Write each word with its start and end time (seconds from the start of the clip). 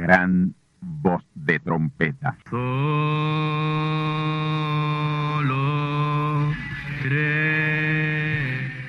gran 0.00 0.54
voz 0.80 1.22
de 1.34 1.60
trompeta. 1.60 2.38
Solo 2.48 2.70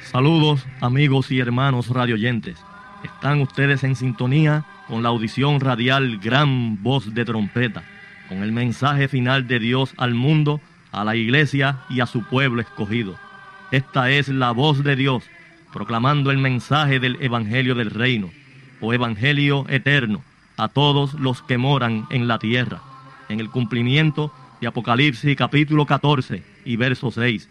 Saludos 0.03 0.65
amigos 0.79 1.31
y 1.31 1.39
hermanos 1.39 1.89
radioyentes. 1.89 2.57
Están 3.03 3.41
ustedes 3.41 3.83
en 3.83 3.97
sintonía 3.97 4.63
con 4.87 5.03
la 5.03 5.09
audición 5.09 5.59
radial 5.59 6.17
Gran 6.19 6.81
Voz 6.81 7.13
de 7.13 7.25
Trompeta, 7.25 7.83
con 8.29 8.43
el 8.43 8.53
mensaje 8.53 9.07
final 9.07 9.47
de 9.47 9.59
Dios 9.59 9.93
al 9.97 10.13
mundo, 10.13 10.61
a 10.91 11.03
la 11.03 11.15
iglesia 11.15 11.79
y 11.89 11.99
a 11.99 12.05
su 12.05 12.23
pueblo 12.23 12.61
escogido. 12.61 13.15
Esta 13.71 14.11
es 14.11 14.29
la 14.29 14.51
voz 14.51 14.83
de 14.83 14.95
Dios, 14.95 15.23
proclamando 15.73 16.31
el 16.31 16.37
mensaje 16.37 16.99
del 16.99 17.17
Evangelio 17.21 17.75
del 17.75 17.89
Reino, 17.89 18.29
o 18.81 18.93
Evangelio 18.93 19.65
eterno, 19.69 20.21
a 20.61 20.67
todos 20.67 21.15
los 21.15 21.41
que 21.41 21.57
moran 21.57 22.05
en 22.11 22.27
la 22.27 22.37
tierra, 22.37 22.81
en 23.29 23.39
el 23.39 23.49
cumplimiento 23.49 24.31
de 24.61 24.67
Apocalipsis 24.67 25.35
capítulo 25.35 25.87
14 25.87 26.43
y 26.65 26.75
verso 26.75 27.09
6. 27.09 27.49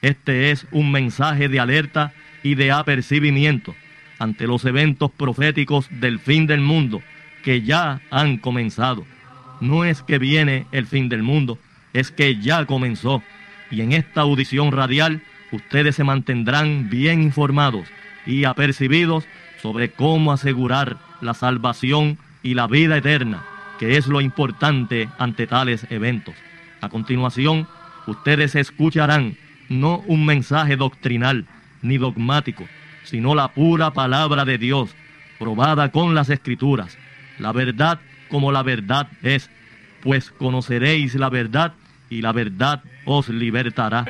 Este 0.00 0.52
es 0.52 0.68
un 0.70 0.92
mensaje 0.92 1.48
de 1.48 1.58
alerta 1.58 2.12
y 2.44 2.54
de 2.54 2.70
apercibimiento 2.70 3.74
ante 4.20 4.46
los 4.46 4.64
eventos 4.64 5.10
proféticos 5.10 5.88
del 5.90 6.20
fin 6.20 6.46
del 6.46 6.60
mundo 6.60 7.02
que 7.42 7.62
ya 7.62 8.00
han 8.12 8.36
comenzado. 8.36 9.04
No 9.60 9.84
es 9.84 10.02
que 10.02 10.18
viene 10.18 10.66
el 10.70 10.86
fin 10.86 11.08
del 11.08 11.24
mundo, 11.24 11.58
es 11.92 12.12
que 12.12 12.36
ya 12.36 12.64
comenzó. 12.66 13.24
Y 13.72 13.80
en 13.80 13.90
esta 13.90 14.20
audición 14.20 14.70
radial 14.70 15.20
ustedes 15.50 15.96
se 15.96 16.04
mantendrán 16.04 16.88
bien 16.88 17.22
informados 17.22 17.88
y 18.24 18.44
apercibidos 18.44 19.24
sobre 19.60 19.90
cómo 19.90 20.30
asegurar 20.30 20.98
la 21.20 21.34
salvación 21.34 22.18
y 22.42 22.54
la 22.54 22.66
vida 22.66 22.96
eterna, 22.96 23.42
que 23.78 23.96
es 23.96 24.06
lo 24.06 24.20
importante 24.20 25.08
ante 25.18 25.46
tales 25.46 25.86
eventos. 25.90 26.34
A 26.80 26.88
continuación, 26.88 27.66
ustedes 28.06 28.54
escucharán 28.54 29.36
no 29.68 29.98
un 30.06 30.26
mensaje 30.26 30.76
doctrinal 30.76 31.46
ni 31.82 31.98
dogmático, 31.98 32.66
sino 33.04 33.34
la 33.34 33.48
pura 33.48 33.92
palabra 33.92 34.44
de 34.44 34.58
Dios, 34.58 34.94
probada 35.38 35.90
con 35.90 36.14
las 36.14 36.30
escrituras, 36.30 36.98
la 37.38 37.52
verdad 37.52 38.00
como 38.28 38.50
la 38.50 38.62
verdad 38.62 39.08
es, 39.22 39.50
pues 40.02 40.30
conoceréis 40.30 41.14
la 41.14 41.28
verdad 41.28 41.74
y 42.08 42.22
la 42.22 42.32
verdad 42.32 42.82
os 43.04 43.28
libertará. 43.28 44.06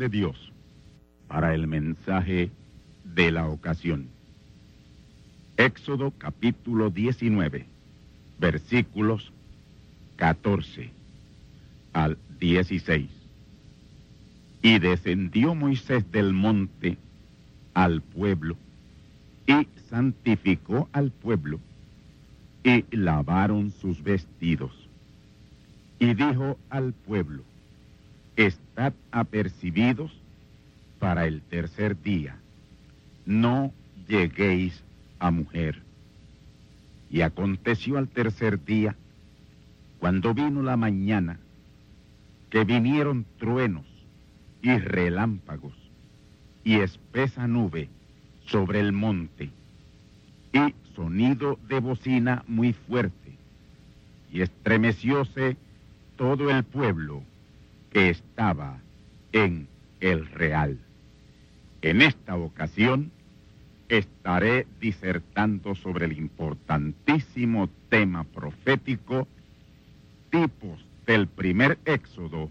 De 0.00 0.08
Dios 0.08 0.50
para 1.28 1.54
el 1.54 1.68
mensaje 1.68 2.50
de 3.04 3.30
la 3.30 3.46
ocasión. 3.46 4.08
Éxodo 5.56 6.12
capítulo 6.16 6.90
19, 6.90 7.66
versículos 8.38 9.30
14 10.16 10.90
al 11.92 12.18
16. 12.40 13.08
Y 14.62 14.78
descendió 14.78 15.54
Moisés 15.54 16.10
del 16.10 16.32
monte 16.32 16.96
al 17.74 18.00
pueblo 18.00 18.56
y 19.46 19.68
santificó 19.90 20.88
al 20.92 21.10
pueblo 21.10 21.60
y 22.64 22.84
lavaron 22.96 23.70
sus 23.70 24.02
vestidos 24.02 24.72
y 25.98 26.14
dijo 26.14 26.58
al 26.70 26.94
pueblo, 26.94 27.42
estad 28.80 28.94
apercibidos 29.12 30.10
para 30.98 31.26
el 31.26 31.42
tercer 31.42 32.00
día, 32.00 32.36
no 33.26 33.74
lleguéis 34.08 34.82
a 35.18 35.30
mujer. 35.30 35.82
Y 37.10 37.20
aconteció 37.20 37.98
al 37.98 38.08
tercer 38.08 38.64
día, 38.64 38.96
cuando 39.98 40.32
vino 40.32 40.62
la 40.62 40.78
mañana, 40.78 41.38
que 42.48 42.64
vinieron 42.64 43.26
truenos 43.38 43.84
y 44.62 44.78
relámpagos 44.78 45.74
y 46.64 46.76
espesa 46.76 47.46
nube 47.46 47.90
sobre 48.46 48.80
el 48.80 48.92
monte 48.92 49.50
y 50.54 50.74
sonido 50.96 51.58
de 51.68 51.80
bocina 51.80 52.44
muy 52.48 52.72
fuerte 52.72 53.36
y 54.32 54.40
estremecióse 54.40 55.58
todo 56.16 56.50
el 56.50 56.64
pueblo 56.64 57.22
que 57.90 58.10
estaba 58.10 58.80
en 59.32 59.68
el 60.00 60.26
real. 60.26 60.78
En 61.82 62.02
esta 62.02 62.36
ocasión 62.36 63.10
estaré 63.88 64.66
disertando 64.80 65.74
sobre 65.74 66.06
el 66.06 66.12
importantísimo 66.12 67.68
tema 67.88 68.24
profético 68.24 69.26
tipos 70.30 70.84
del 71.06 71.26
primer 71.26 71.78
éxodo, 71.84 72.50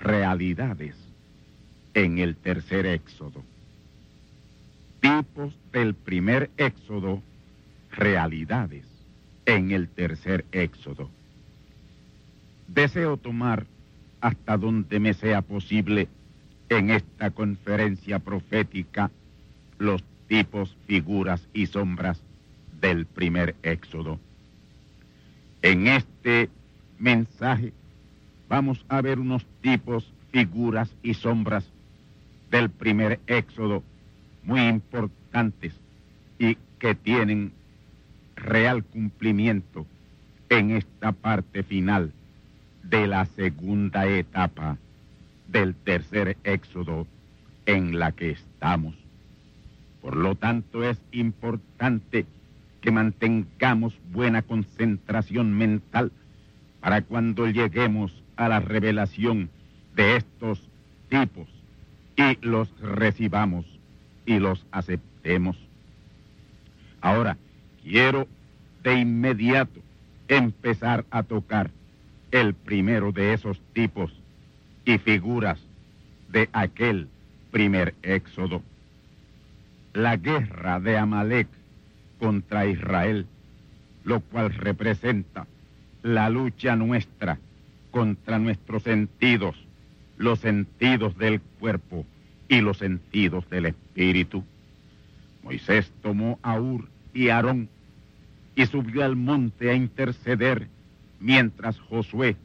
realidades 0.00 0.96
en 1.94 2.18
el 2.18 2.36
tercer 2.36 2.86
éxodo. 2.86 3.42
Tipos 5.00 5.54
del 5.72 5.94
primer 5.94 6.50
éxodo, 6.56 7.22
realidades 7.90 8.86
en 9.44 9.70
el 9.70 9.88
tercer 9.88 10.44
éxodo. 10.52 11.10
Deseo 12.68 13.16
tomar 13.16 13.66
hasta 14.20 14.56
donde 14.56 15.00
me 15.00 15.14
sea 15.14 15.42
posible 15.42 16.08
en 16.68 16.90
esta 16.90 17.30
conferencia 17.30 18.18
profética 18.18 19.10
los 19.78 20.02
tipos, 20.28 20.76
figuras 20.86 21.46
y 21.52 21.66
sombras 21.66 22.20
del 22.80 23.06
primer 23.06 23.54
éxodo. 23.62 24.18
En 25.62 25.86
este 25.86 26.50
mensaje 26.98 27.72
vamos 28.48 28.84
a 28.88 29.00
ver 29.00 29.18
unos 29.18 29.44
tipos, 29.60 30.12
figuras 30.30 30.90
y 31.02 31.14
sombras 31.14 31.64
del 32.50 32.70
primer 32.70 33.20
éxodo 33.26 33.82
muy 34.42 34.60
importantes 34.60 35.74
y 36.38 36.56
que 36.78 36.94
tienen 36.94 37.52
real 38.36 38.84
cumplimiento 38.84 39.86
en 40.48 40.70
esta 40.70 41.12
parte 41.12 41.62
final 41.62 42.12
de 42.88 43.06
la 43.06 43.26
segunda 43.26 44.06
etapa 44.06 44.78
del 45.46 45.74
tercer 45.74 46.36
éxodo 46.44 47.06
en 47.66 47.98
la 47.98 48.12
que 48.12 48.30
estamos. 48.30 48.94
Por 50.00 50.16
lo 50.16 50.34
tanto, 50.34 50.84
es 50.84 50.98
importante 51.12 52.26
que 52.80 52.90
mantengamos 52.90 53.94
buena 54.12 54.42
concentración 54.42 55.52
mental 55.52 56.12
para 56.80 57.02
cuando 57.02 57.46
lleguemos 57.48 58.22
a 58.36 58.48
la 58.48 58.60
revelación 58.60 59.50
de 59.94 60.16
estos 60.16 60.62
tipos 61.08 61.48
y 62.16 62.38
los 62.46 62.70
recibamos 62.80 63.66
y 64.24 64.38
los 64.38 64.64
aceptemos. 64.70 65.56
Ahora, 67.00 67.36
quiero 67.82 68.28
de 68.82 69.00
inmediato 69.00 69.80
empezar 70.28 71.04
a 71.10 71.22
tocar 71.22 71.70
el 72.30 72.54
primero 72.54 73.12
de 73.12 73.32
esos 73.32 73.60
tipos 73.72 74.12
y 74.84 74.98
figuras 74.98 75.58
de 76.28 76.48
aquel 76.52 77.08
primer 77.50 77.94
éxodo. 78.02 78.62
La 79.94 80.16
guerra 80.16 80.80
de 80.80 80.98
Amalek 80.98 81.48
contra 82.18 82.66
Israel, 82.66 83.26
lo 84.04 84.20
cual 84.20 84.52
representa 84.52 85.46
la 86.02 86.30
lucha 86.30 86.76
nuestra 86.76 87.38
contra 87.90 88.38
nuestros 88.38 88.82
sentidos, 88.82 89.56
los 90.16 90.40
sentidos 90.40 91.16
del 91.16 91.40
cuerpo 91.40 92.04
y 92.48 92.60
los 92.60 92.78
sentidos 92.78 93.48
del 93.50 93.66
espíritu. 93.66 94.44
Moisés 95.42 95.90
tomó 96.02 96.38
a 96.42 96.60
Ur 96.60 96.88
y 97.14 97.28
Aarón 97.30 97.68
y 98.54 98.66
subió 98.66 99.04
al 99.04 99.16
monte 99.16 99.70
a 99.70 99.74
interceder 99.74 100.68
mientras 101.20 101.78
Josué 101.78 102.36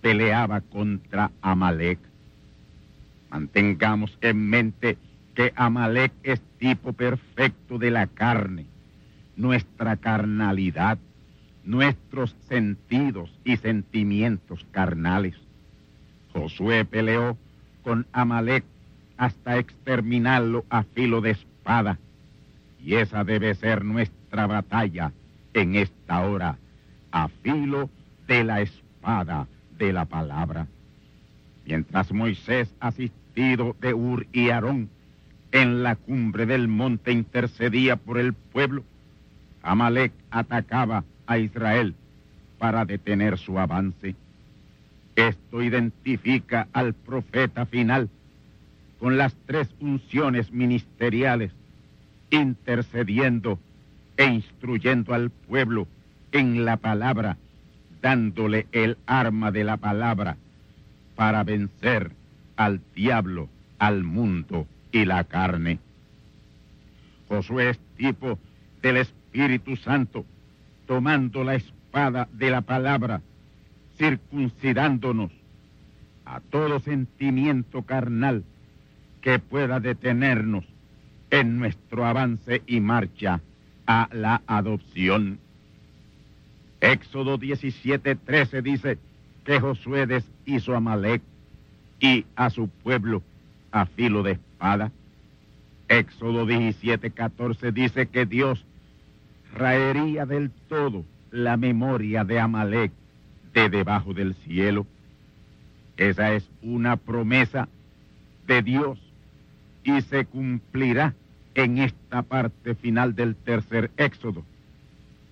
peleaba 0.00 0.60
contra 0.60 1.30
Amalek. 1.40 1.98
Mantengamos 3.30 4.16
en 4.20 4.48
mente 4.48 4.96
que 5.34 5.52
Amalek 5.56 6.12
es 6.22 6.40
tipo 6.58 6.92
perfecto 6.92 7.78
de 7.78 7.90
la 7.90 8.06
carne, 8.06 8.66
nuestra 9.36 9.96
carnalidad, 9.96 10.98
nuestros 11.64 12.34
sentidos 12.48 13.30
y 13.44 13.56
sentimientos 13.56 14.64
carnales. 14.70 15.34
Josué 16.32 16.84
peleó 16.84 17.36
con 17.82 18.06
Amalek 18.12 18.64
hasta 19.16 19.58
exterminarlo 19.58 20.64
a 20.70 20.82
filo 20.82 21.20
de 21.20 21.30
espada. 21.30 21.98
Y 22.82 22.94
esa 22.94 23.24
debe 23.24 23.54
ser 23.54 23.84
nuestra 23.84 24.46
batalla 24.46 25.12
en 25.52 25.74
esta 25.74 26.20
hora, 26.20 26.56
a 27.10 27.28
filo 27.28 27.90
de 28.28 28.44
la 28.44 28.60
espada 28.60 29.48
de 29.78 29.92
la 29.92 30.04
palabra. 30.04 30.68
Mientras 31.66 32.12
Moisés, 32.12 32.72
asistido 32.78 33.74
de 33.80 33.94
Ur 33.94 34.26
y 34.32 34.50
Aarón, 34.50 34.88
en 35.50 35.82
la 35.82 35.96
cumbre 35.96 36.46
del 36.46 36.68
monte 36.68 37.10
intercedía 37.10 37.96
por 37.96 38.18
el 38.18 38.34
pueblo, 38.34 38.84
Amalek 39.62 40.12
atacaba 40.30 41.04
a 41.26 41.38
Israel 41.38 41.94
para 42.58 42.84
detener 42.84 43.38
su 43.38 43.58
avance. 43.58 44.14
Esto 45.16 45.62
identifica 45.62 46.68
al 46.72 46.94
profeta 46.94 47.66
final 47.66 48.08
con 48.98 49.16
las 49.16 49.34
tres 49.46 49.68
unciones 49.80 50.52
ministeriales, 50.52 51.52
intercediendo 52.30 53.58
e 54.16 54.26
instruyendo 54.26 55.14
al 55.14 55.30
pueblo 55.30 55.86
en 56.32 56.64
la 56.64 56.76
palabra, 56.76 57.36
dándole 58.00 58.66
el 58.72 58.96
arma 59.06 59.50
de 59.50 59.64
la 59.64 59.76
palabra 59.76 60.36
para 61.16 61.42
vencer 61.44 62.12
al 62.56 62.80
diablo, 62.94 63.48
al 63.78 64.04
mundo 64.04 64.66
y 64.92 65.04
la 65.04 65.24
carne. 65.24 65.78
Josué 67.28 67.70
es 67.70 67.78
tipo 67.96 68.38
del 68.82 68.98
Espíritu 68.98 69.76
Santo, 69.76 70.24
tomando 70.86 71.44
la 71.44 71.56
espada 71.56 72.28
de 72.32 72.50
la 72.50 72.62
palabra, 72.62 73.20
circuncidándonos 73.96 75.30
a 76.24 76.40
todo 76.40 76.80
sentimiento 76.80 77.82
carnal 77.82 78.44
que 79.20 79.38
pueda 79.38 79.80
detenernos 79.80 80.64
en 81.30 81.58
nuestro 81.58 82.06
avance 82.06 82.62
y 82.66 82.80
marcha 82.80 83.40
a 83.86 84.08
la 84.12 84.42
adopción. 84.46 85.38
Éxodo 86.80 87.38
17:13 87.38 88.62
dice 88.62 88.98
que 89.44 89.60
Josué 89.60 90.06
deshizo 90.06 90.74
a 90.74 90.80
Malek 90.80 91.22
y 92.00 92.26
a 92.36 92.50
su 92.50 92.68
pueblo 92.68 93.22
a 93.72 93.86
filo 93.86 94.22
de 94.22 94.32
espada. 94.32 94.92
Éxodo 95.88 96.46
17:14 96.46 97.72
dice 97.72 98.08
que 98.08 98.26
Dios 98.26 98.64
raería 99.54 100.26
del 100.26 100.50
todo 100.68 101.04
la 101.30 101.56
memoria 101.56 102.24
de 102.24 102.40
Amalek 102.40 102.92
de 103.52 103.68
debajo 103.68 104.14
del 104.14 104.34
cielo. 104.34 104.86
Esa 105.96 106.32
es 106.34 106.48
una 106.62 106.96
promesa 106.96 107.68
de 108.46 108.62
Dios 108.62 108.98
y 109.82 110.00
se 110.02 110.26
cumplirá 110.26 111.14
en 111.54 111.78
esta 111.78 112.22
parte 112.22 112.74
final 112.74 113.14
del 113.14 113.34
tercer 113.34 113.90
éxodo, 113.96 114.44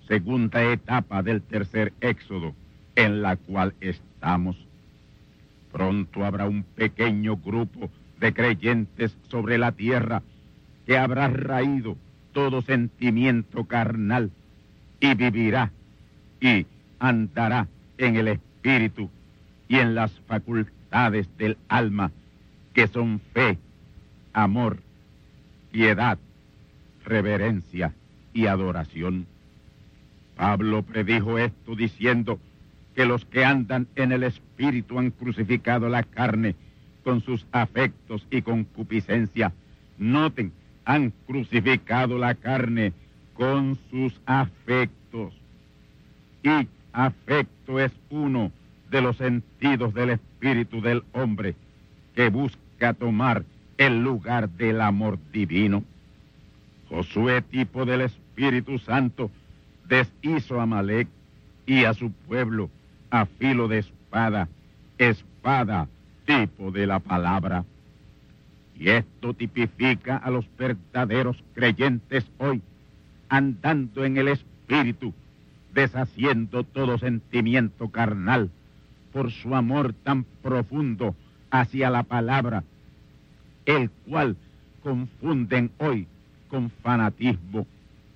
segunda 0.07 0.63
etapa 0.73 1.23
del 1.23 1.43
tercer 1.43 1.93
éxodo 2.01 2.55
en 2.95 3.23
la 3.23 3.37
cual 3.37 3.75
estamos. 3.81 4.57
Pronto 5.73 6.25
habrá 6.25 6.49
un 6.49 6.63
pequeño 6.63 7.37
grupo 7.37 7.91
de 8.19 8.33
creyentes 8.33 9.17
sobre 9.29 9.59
la 9.59 9.73
tierra 9.73 10.23
que 10.87 10.97
habrá 10.97 11.29
raído 11.29 11.97
todo 12.33 12.63
sentimiento 12.63 13.65
carnal 13.65 14.31
y 15.01 15.15
vivirá 15.15 15.73
y 16.41 16.67
andará 16.99 17.69
en 17.99 18.17
el 18.17 18.29
espíritu 18.29 19.11
y 19.69 19.77
en 19.77 19.95
las 19.95 20.13
facultades 20.21 21.29
del 21.37 21.57
alma 21.69 22.13
que 22.73 22.87
son 22.89 23.21
fe, 23.33 23.59
amor, 24.33 24.79
piedad, 25.73 26.19
reverencia 27.05 27.95
y 28.33 28.47
adoración. 28.47 29.27
Pablo 30.37 30.83
predijo 30.83 31.39
esto 31.39 31.75
diciendo 31.75 32.39
que 32.95 33.07
los 33.07 33.25
que 33.25 33.45
andan 33.45 33.87
en 33.97 34.13
el 34.13 34.23
espíritu 34.23 34.99
han 34.99 35.11
crucificado 35.11 35.89
la 35.89 36.03
carne 36.03 36.55
con 37.03 37.23
sus 37.23 37.47
afectos 37.53 38.27
y 38.31 38.43
concupiscencia. 38.43 39.53
Noten, 39.99 40.53
han 40.85 41.13
crucificado 41.27 42.19
la 42.19 42.35
carne 42.35 42.93
con 43.35 43.79
sus 43.91 44.21
afectos. 44.27 45.35
Y 46.43 46.69
afecto 46.93 47.81
es 47.81 47.93
uno 48.11 48.53
de 48.91 49.03
los 49.03 49.17
sentidos 49.17 49.93
del 49.95 50.11
espíritu 50.11 50.81
del 50.81 51.03
hombre 51.13 51.55
que 52.15 52.31
busca 52.31 52.95
tomar 52.95 53.45
el 53.79 54.03
lugar 54.03 54.49
del 54.51 54.81
amor 54.81 55.19
divino. 55.33 55.85
Josué, 56.89 57.43
tipo 57.43 57.85
del 57.85 58.03
Espíritu 58.03 58.79
Santo, 58.79 59.31
deshizo 59.89 60.61
a 60.61 60.67
Malek 60.67 61.09
y 61.67 61.85
a 61.85 61.95
su 61.95 62.11
pueblo 62.11 62.71
a 63.11 63.27
filo 63.27 63.69
de 63.69 63.79
espada, 63.79 64.49
espada 64.99 65.89
tipo 66.27 66.71
de 66.71 66.87
la 66.87 66.99
palabra. 66.99 67.65
Y 68.79 68.91
esto 68.91 69.33
tipifica 69.33 70.17
a 70.17 70.31
los 70.31 70.45
verdaderos 70.59 71.43
creyentes 71.55 72.27
hoy, 72.39 72.61
andando 73.29 74.05
en 74.05 74.19
el 74.19 74.29
Espíritu, 74.29 75.15
deshaciendo 75.73 76.63
todo 76.65 76.99
sentimiento 76.99 77.89
carnal 77.89 78.51
por 79.13 79.31
su 79.31 79.55
amor 79.55 79.95
tan 79.95 80.25
profundo 80.43 81.15
hacia 81.51 81.89
la 81.89 82.03
palabra, 82.03 82.65
el 83.65 83.89
cual 84.07 84.37
confunden 84.83 85.71
hoy 85.79 86.07
con 86.49 86.71
fanatismo, 86.71 87.67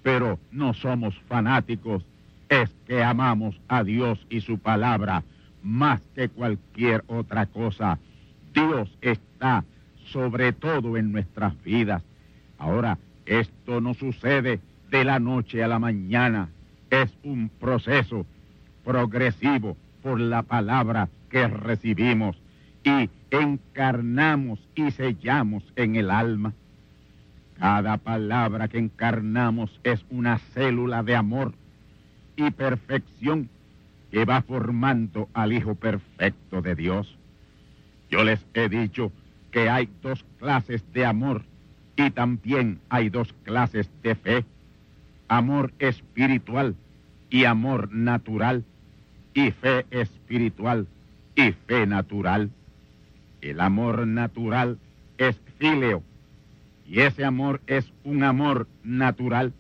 pero 0.03 0.39
no 0.51 0.75
somos 0.75 1.15
fanáticos, 1.29 2.05
es 2.49 2.71
que 2.87 3.03
amamos 3.03 3.61
a 3.69 3.85
Dios 3.85 4.27
y 4.29 4.41
su 4.41 4.59
palabra 4.59 5.23
más 5.63 6.01
que 6.15 6.29
cualquier 6.29 7.05
otra 7.07 7.47
cosa. 7.47 7.99
Dios 8.53 8.91
está 9.01 9.65
sobre 10.07 10.53
todo 10.53 10.97
en 10.97 11.13
nuestras 11.13 11.61
vidas. 11.63 12.03
Ahora, 12.59 12.99
esto 13.27 13.81
no 13.81 13.95
sucede 13.95 14.61
de 14.91 15.05
la 15.05 15.21
noche 15.21 15.63
a 15.63 15.69
la 15.69 15.79
mañana, 15.79 16.49
es 16.91 17.17
un 17.23 17.49
proceso 17.49 18.27
progresivo 18.85 19.77
por 20.03 20.19
la 20.19 20.43
palabra 20.43 21.09
que 21.31 21.47
recibimos 21.47 22.37
y 22.83 23.09
encarnamos 23.31 24.59
y 24.75 24.91
sellamos 24.91 25.63
en 25.77 25.97
el 25.97 26.11
alma. 26.11 26.53
Cada 27.61 27.99
palabra 27.99 28.69
que 28.69 28.79
encarnamos 28.79 29.81
es 29.85 30.03
una 30.09 30.39
célula 30.39 31.03
de 31.03 31.15
amor 31.15 31.53
y 32.35 32.51
perfección 32.53 33.51
que 34.11 34.25
va 34.25 34.41
formando 34.41 35.29
al 35.35 35.53
Hijo 35.53 35.75
perfecto 35.75 36.63
de 36.63 36.75
Dios. 36.75 37.19
Yo 38.11 38.25
les 38.25 38.47
he 38.55 38.71
dicho 38.71 39.13
que 39.51 39.69
hay 39.69 39.91
dos 40.01 40.25
clases 40.39 40.83
de 40.95 41.05
amor 41.05 41.43
y 41.97 42.11
también 42.11 42.81
hay 42.89 43.11
dos 43.11 43.35
clases 43.43 43.91
de 44.03 44.15
fe. 44.15 44.45
Amor 45.29 45.71
espiritual 45.81 46.75
y 47.29 47.45
amor 47.45 47.93
natural 47.93 48.65
y 49.35 49.51
fe 49.51 49.85
espiritual 49.91 50.87
y 51.37 51.53
fe 51.53 51.87
natural. 51.87 52.51
El 53.43 53.61
amor 53.61 54.07
natural 54.07 54.79
es 55.19 55.39
fileo 55.59 56.03
y 56.91 57.03
ese 57.03 57.25
amor 57.25 57.61
es 57.69 57.93
un 58.03 58.25
amor 58.25 58.67
natural, 58.83 59.53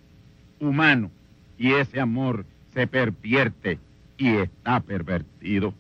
humano, 0.58 1.12
y 1.56 1.74
ese 1.74 2.00
amor 2.00 2.44
se 2.74 2.88
pervierte 2.88 3.78
y 4.18 4.30
está 4.30 4.80
pervertido. 4.80 5.72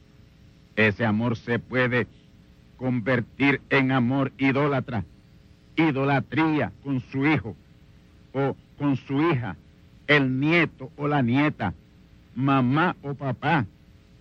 Ese 0.76 1.04
amor 1.04 1.36
se 1.36 1.58
puede 1.58 2.06
convertir 2.76 3.60
en 3.68 3.90
amor 3.90 4.30
idólatra, 4.38 5.04
idolatría 5.74 6.70
con 6.84 7.00
su 7.10 7.26
hijo 7.26 7.56
o 8.32 8.56
con 8.78 8.96
su 8.96 9.20
hija, 9.20 9.56
el 10.06 10.38
nieto 10.38 10.92
o 10.96 11.08
la 11.08 11.20
nieta, 11.20 11.74
mamá 12.36 12.94
o 13.02 13.14
papá, 13.14 13.66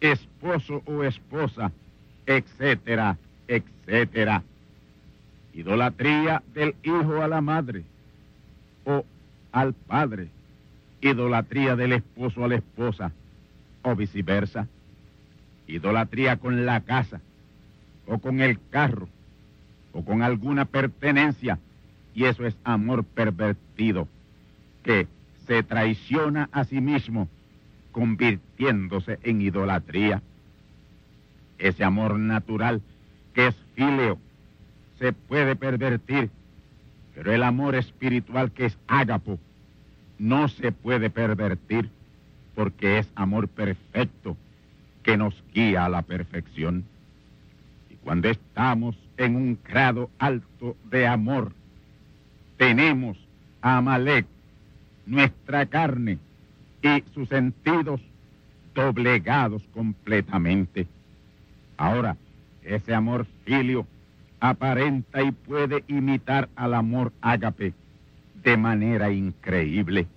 esposo 0.01 0.81
o 0.87 1.03
esposa, 1.03 1.71
etcétera, 2.25 3.17
etcétera. 3.47 4.41
Idolatría 5.53 6.43
del 6.53 6.75
hijo 6.83 7.21
a 7.21 7.27
la 7.27 7.41
madre 7.41 7.83
o 8.85 9.03
al 9.51 9.73
padre. 9.73 10.29
Idolatría 11.01 11.75
del 11.75 11.93
esposo 11.93 12.43
a 12.43 12.47
la 12.47 12.55
esposa 12.55 13.11
o 13.83 13.95
viceversa. 13.95 14.67
Idolatría 15.67 16.37
con 16.37 16.65
la 16.65 16.81
casa 16.81 17.21
o 18.05 18.17
con 18.17 18.41
el 18.41 18.59
carro 18.69 19.07
o 19.93 20.03
con 20.03 20.21
alguna 20.21 20.65
pertenencia 20.65 21.59
y 22.13 22.25
eso 22.25 22.45
es 22.45 22.55
amor 22.63 23.03
pervertido 23.03 24.07
que 24.83 25.07
se 25.47 25.63
traiciona 25.63 26.49
a 26.51 26.63
sí 26.63 26.81
mismo, 26.81 27.27
convirtiéndose 27.91 29.19
en 29.23 29.41
idolatría. 29.41 30.21
Ese 31.57 31.83
amor 31.83 32.19
natural 32.19 32.81
que 33.33 33.47
es 33.47 33.55
filio 33.75 34.19
se 34.99 35.13
puede 35.13 35.55
pervertir, 35.55 36.29
pero 37.15 37.33
el 37.33 37.43
amor 37.43 37.75
espiritual 37.75 38.51
que 38.51 38.65
es 38.65 38.77
ágapo 38.87 39.39
no 40.19 40.49
se 40.49 40.71
puede 40.71 41.09
pervertir 41.09 41.89
porque 42.53 42.99
es 42.99 43.07
amor 43.15 43.47
perfecto 43.47 44.35
que 45.01 45.15
nos 45.15 45.41
guía 45.53 45.85
a 45.85 45.89
la 45.89 46.01
perfección. 46.01 46.83
Y 47.89 47.95
cuando 47.95 48.29
estamos 48.29 48.97
en 49.17 49.35
un 49.37 49.57
grado 49.63 50.09
alto 50.19 50.75
de 50.91 51.07
amor, 51.07 51.53
tenemos 52.57 53.17
a 53.61 53.77
Amalek, 53.77 54.25
nuestra 55.05 55.65
carne 55.65 56.19
y 56.81 57.03
sus 57.13 57.29
sentidos 57.29 58.01
doblegados 58.75 59.63
completamente. 59.73 60.85
Ahora, 61.77 62.17
ese 62.61 62.93
amor 62.93 63.25
filio 63.45 63.87
aparenta 64.39 65.21
y 65.21 65.31
puede 65.31 65.83
imitar 65.87 66.49
al 66.55 66.73
amor 66.73 67.11
ágape 67.21 67.73
de 68.43 68.57
manera 68.57 69.11
increíble. 69.11 70.07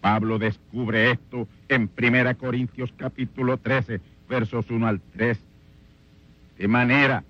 Pablo 0.00 0.38
descubre 0.38 1.12
esto 1.12 1.46
en 1.68 1.88
1 1.96 2.36
Corintios 2.36 2.92
capítulo 2.96 3.56
13, 3.56 4.00
versos 4.28 4.70
1 4.70 4.86
al 4.86 5.00
3, 5.00 5.38
de 6.58 6.68
manera 6.68 7.24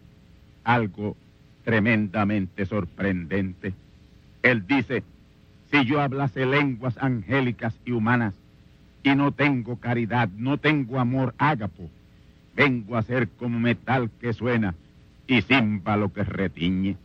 algo 0.64 1.16
tremendamente 1.64 2.66
sorprendente. 2.66 3.74
Él 4.42 4.66
dice, 4.66 5.04
si 5.70 5.84
yo 5.84 6.00
hablase 6.00 6.46
lenguas 6.46 6.96
angélicas 6.98 7.74
y 7.84 7.92
humanas 7.92 8.34
y 9.02 9.14
no 9.14 9.32
tengo 9.32 9.76
caridad, 9.76 10.28
no 10.36 10.58
tengo 10.58 10.98
amor 10.98 11.34
ágapo, 11.38 11.88
vengo 12.56 12.96
a 12.96 13.02
ser 13.02 13.28
como 13.28 13.60
metal 13.60 14.10
que 14.20 14.32
suena 14.32 14.74
y 15.26 15.42
címbalo 15.42 16.12
que 16.12 16.24
retiñe. 16.24 16.96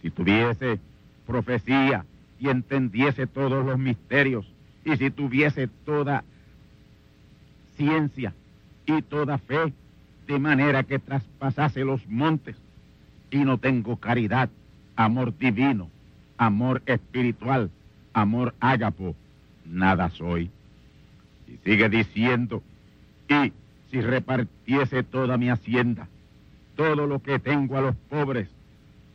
Si 0.00 0.10
tuviese 0.10 0.80
profecía 1.26 2.04
y 2.40 2.48
entendiese 2.48 3.26
todos 3.26 3.64
los 3.64 3.78
misterios 3.78 4.46
y 4.84 4.96
si 4.96 5.10
tuviese 5.10 5.68
toda 5.68 6.24
ciencia 7.76 8.34
y 8.86 9.02
toda 9.02 9.38
fe, 9.38 9.72
de 10.26 10.38
manera 10.38 10.82
que 10.82 10.98
traspasase 10.98 11.84
los 11.84 12.06
montes, 12.08 12.56
y 13.30 13.38
no 13.38 13.58
tengo 13.58 13.96
caridad, 13.96 14.50
amor 14.94 15.36
divino, 15.36 15.88
amor 16.36 16.82
espiritual, 16.86 17.70
amor 18.12 18.54
ágapo, 18.60 19.16
nada 19.64 20.10
soy. 20.10 20.50
Y 21.48 21.56
sigue 21.64 21.88
diciendo, 21.88 22.62
y 23.28 23.52
si 23.90 24.00
repartiese 24.00 25.02
toda 25.02 25.38
mi 25.38 25.48
hacienda, 25.48 26.08
todo 26.82 27.06
lo 27.06 27.20
que 27.20 27.38
tengo 27.38 27.78
a 27.78 27.80
los 27.80 27.94
pobres, 28.10 28.48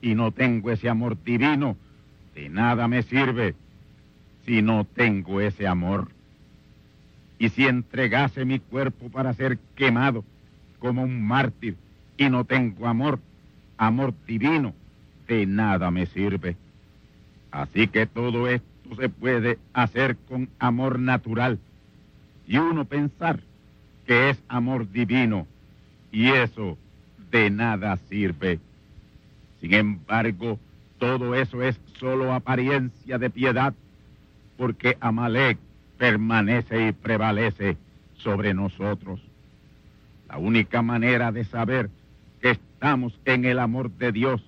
y 0.02 0.16
no 0.16 0.32
tengo 0.32 0.72
ese 0.72 0.88
amor 0.88 1.22
divino, 1.22 1.76
de 2.34 2.48
nada 2.48 2.88
me 2.88 3.04
sirve 3.04 3.56
si 4.46 4.62
no 4.62 4.86
tengo 4.86 5.42
ese 5.42 5.68
amor. 5.68 6.08
Y 7.40 7.50
si 7.50 7.66
entregase 7.66 8.46
mi 8.46 8.60
cuerpo 8.60 9.10
para 9.10 9.34
ser 9.34 9.60
quemado 9.76 10.24
como 10.80 11.04
un 11.04 11.28
mártir 11.28 11.76
y 12.16 12.30
no 12.30 12.46
tengo 12.46 12.88
amor, 12.88 13.20
amor 13.78 14.14
divino, 14.26 14.74
de 15.28 15.46
nada 15.46 15.92
me 15.92 16.06
sirve. 16.06 16.56
Así 17.52 17.90
que 17.90 18.06
todo 18.06 18.48
esto 18.48 18.96
se 18.98 19.10
puede 19.10 19.60
hacer 19.74 20.16
con 20.30 20.48
amor 20.58 21.00
natural 21.00 21.60
y 22.48 22.58
uno 22.60 22.86
pensar 22.86 23.42
que 24.06 24.30
es 24.30 24.42
amor 24.48 24.90
divino 24.90 25.46
y 26.14 26.30
eso 26.30 26.78
de 27.32 27.50
nada 27.50 27.98
sirve. 28.10 28.60
Sin 29.60 29.74
embargo, 29.74 30.60
todo 31.00 31.36
eso 31.36 31.62
es 31.62 31.80
solo 32.00 32.34
apariencia 32.34 33.18
de 33.18 33.30
piedad 33.30 33.74
porque 34.58 34.98
Amalek 35.00 35.58
permanece 35.98 36.88
y 36.88 36.92
prevalece 36.92 37.78
sobre 38.18 38.54
nosotros. 38.54 39.20
La 40.28 40.38
única 40.38 40.82
manera 40.82 41.32
de 41.32 41.44
saber 41.46 41.90
que 42.42 42.52
estamos 42.52 43.18
en 43.26 43.46
el 43.46 43.60
amor 43.60 43.92
de 43.92 44.12
Dios 44.12 44.44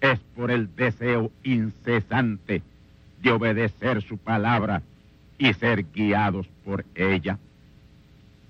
es 0.00 0.18
por 0.34 0.50
el 0.50 0.74
deseo 0.74 1.30
incesante 1.44 2.62
de 3.22 3.30
obedecer 3.30 4.02
su 4.02 4.18
palabra 4.18 4.82
y 5.38 5.52
ser 5.54 5.84
guiados 5.92 6.46
por 6.64 6.84
ella. 6.94 7.38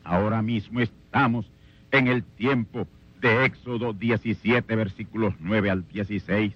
Ahora 0.05 0.43
mismo 0.43 0.81
estamos 0.81 1.47
en 1.91 2.09
el 2.09 2.23
tiempo 2.23 2.87
de 3.21 3.45
Éxodo 3.45 3.93
17, 3.93 4.75
versículos 4.77 5.35
9 5.41 5.71
al 5.71 5.89
16, 5.89 6.53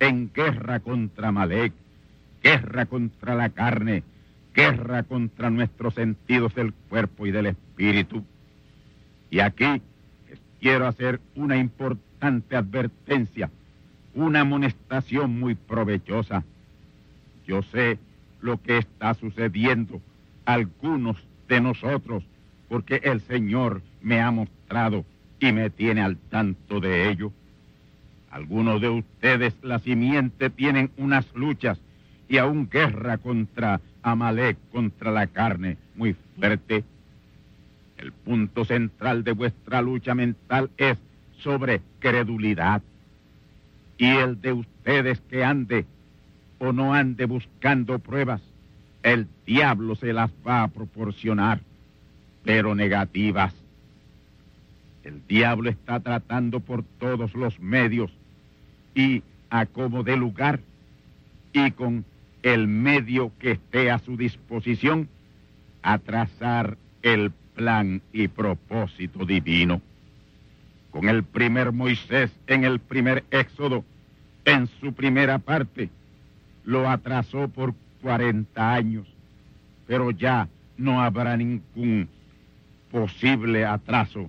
en 0.00 0.30
guerra 0.32 0.80
contra 0.80 1.28
Amalek 1.28 1.72
guerra 2.46 2.86
contra 2.86 3.34
la 3.34 3.48
carne, 3.48 4.04
guerra 4.54 5.02
contra 5.02 5.50
nuestros 5.50 5.94
sentidos 5.94 6.54
del 6.54 6.72
cuerpo 6.72 7.26
y 7.26 7.32
del 7.32 7.46
espíritu. 7.46 8.24
Y 9.30 9.40
aquí 9.40 9.82
quiero 10.60 10.86
hacer 10.86 11.20
una 11.34 11.56
importante 11.56 12.54
advertencia, 12.54 13.50
una 14.14 14.42
amonestación 14.42 15.40
muy 15.40 15.56
provechosa. 15.56 16.44
Yo 17.48 17.62
sé 17.62 17.98
lo 18.40 18.62
que 18.62 18.78
está 18.78 19.14
sucediendo 19.14 20.00
a 20.44 20.52
algunos 20.52 21.16
de 21.48 21.60
nosotros, 21.60 22.22
porque 22.68 23.00
el 23.02 23.20
Señor 23.22 23.82
me 24.02 24.20
ha 24.20 24.30
mostrado 24.30 25.04
y 25.40 25.52
me 25.52 25.70
tiene 25.70 26.02
al 26.02 26.16
tanto 26.16 26.80
de 26.80 27.10
ello. 27.10 27.32
Algunos 28.30 28.80
de 28.80 28.88
ustedes, 28.88 29.54
la 29.62 29.78
simiente, 29.78 30.50
tienen 30.50 30.90
unas 30.96 31.26
luchas 31.34 31.78
y 32.28 32.38
aún 32.38 32.68
guerra 32.68 33.18
contra 33.18 33.80
Amalek, 34.02 34.56
contra 34.72 35.10
la 35.10 35.26
carne, 35.26 35.76
muy 35.94 36.14
fuerte. 36.36 36.84
El 37.96 38.12
punto 38.12 38.64
central 38.64 39.24
de 39.24 39.32
vuestra 39.32 39.80
lucha 39.80 40.14
mental 40.14 40.70
es 40.76 40.98
sobre 41.38 41.80
credulidad. 41.98 42.82
Y 43.98 44.06
el 44.06 44.40
de 44.40 44.52
ustedes 44.52 45.20
que 45.30 45.44
ande 45.44 45.86
o 46.58 46.72
no 46.72 46.92
ande 46.92 47.24
buscando 47.24 47.98
pruebas, 47.98 48.42
el 49.02 49.26
diablo 49.46 49.94
se 49.94 50.12
las 50.12 50.30
va 50.46 50.64
a 50.64 50.68
proporcionar, 50.68 51.60
pero 52.44 52.74
negativas. 52.74 53.54
El 55.06 55.24
diablo 55.28 55.70
está 55.70 56.00
tratando 56.00 56.58
por 56.58 56.82
todos 56.82 57.32
los 57.34 57.60
medios 57.60 58.10
y 58.92 59.22
a 59.50 59.64
como 59.64 60.02
de 60.02 60.16
lugar 60.16 60.58
y 61.52 61.70
con 61.70 62.04
el 62.42 62.66
medio 62.66 63.30
que 63.38 63.52
esté 63.52 63.92
a 63.92 64.00
su 64.00 64.16
disposición 64.16 65.08
a 65.82 65.98
trazar 65.98 66.76
el 67.02 67.30
plan 67.54 68.02
y 68.12 68.26
propósito 68.26 69.24
divino. 69.24 69.80
Con 70.90 71.08
el 71.08 71.22
primer 71.22 71.70
Moisés 71.70 72.32
en 72.48 72.64
el 72.64 72.80
primer 72.80 73.22
Éxodo, 73.30 73.84
en 74.44 74.66
su 74.80 74.92
primera 74.92 75.38
parte, 75.38 75.88
lo 76.64 76.90
atrasó 76.90 77.46
por 77.46 77.74
40 78.02 78.74
años, 78.74 79.06
pero 79.86 80.10
ya 80.10 80.48
no 80.76 81.00
habrá 81.00 81.36
ningún 81.36 82.08
posible 82.90 83.64
atraso 83.64 84.28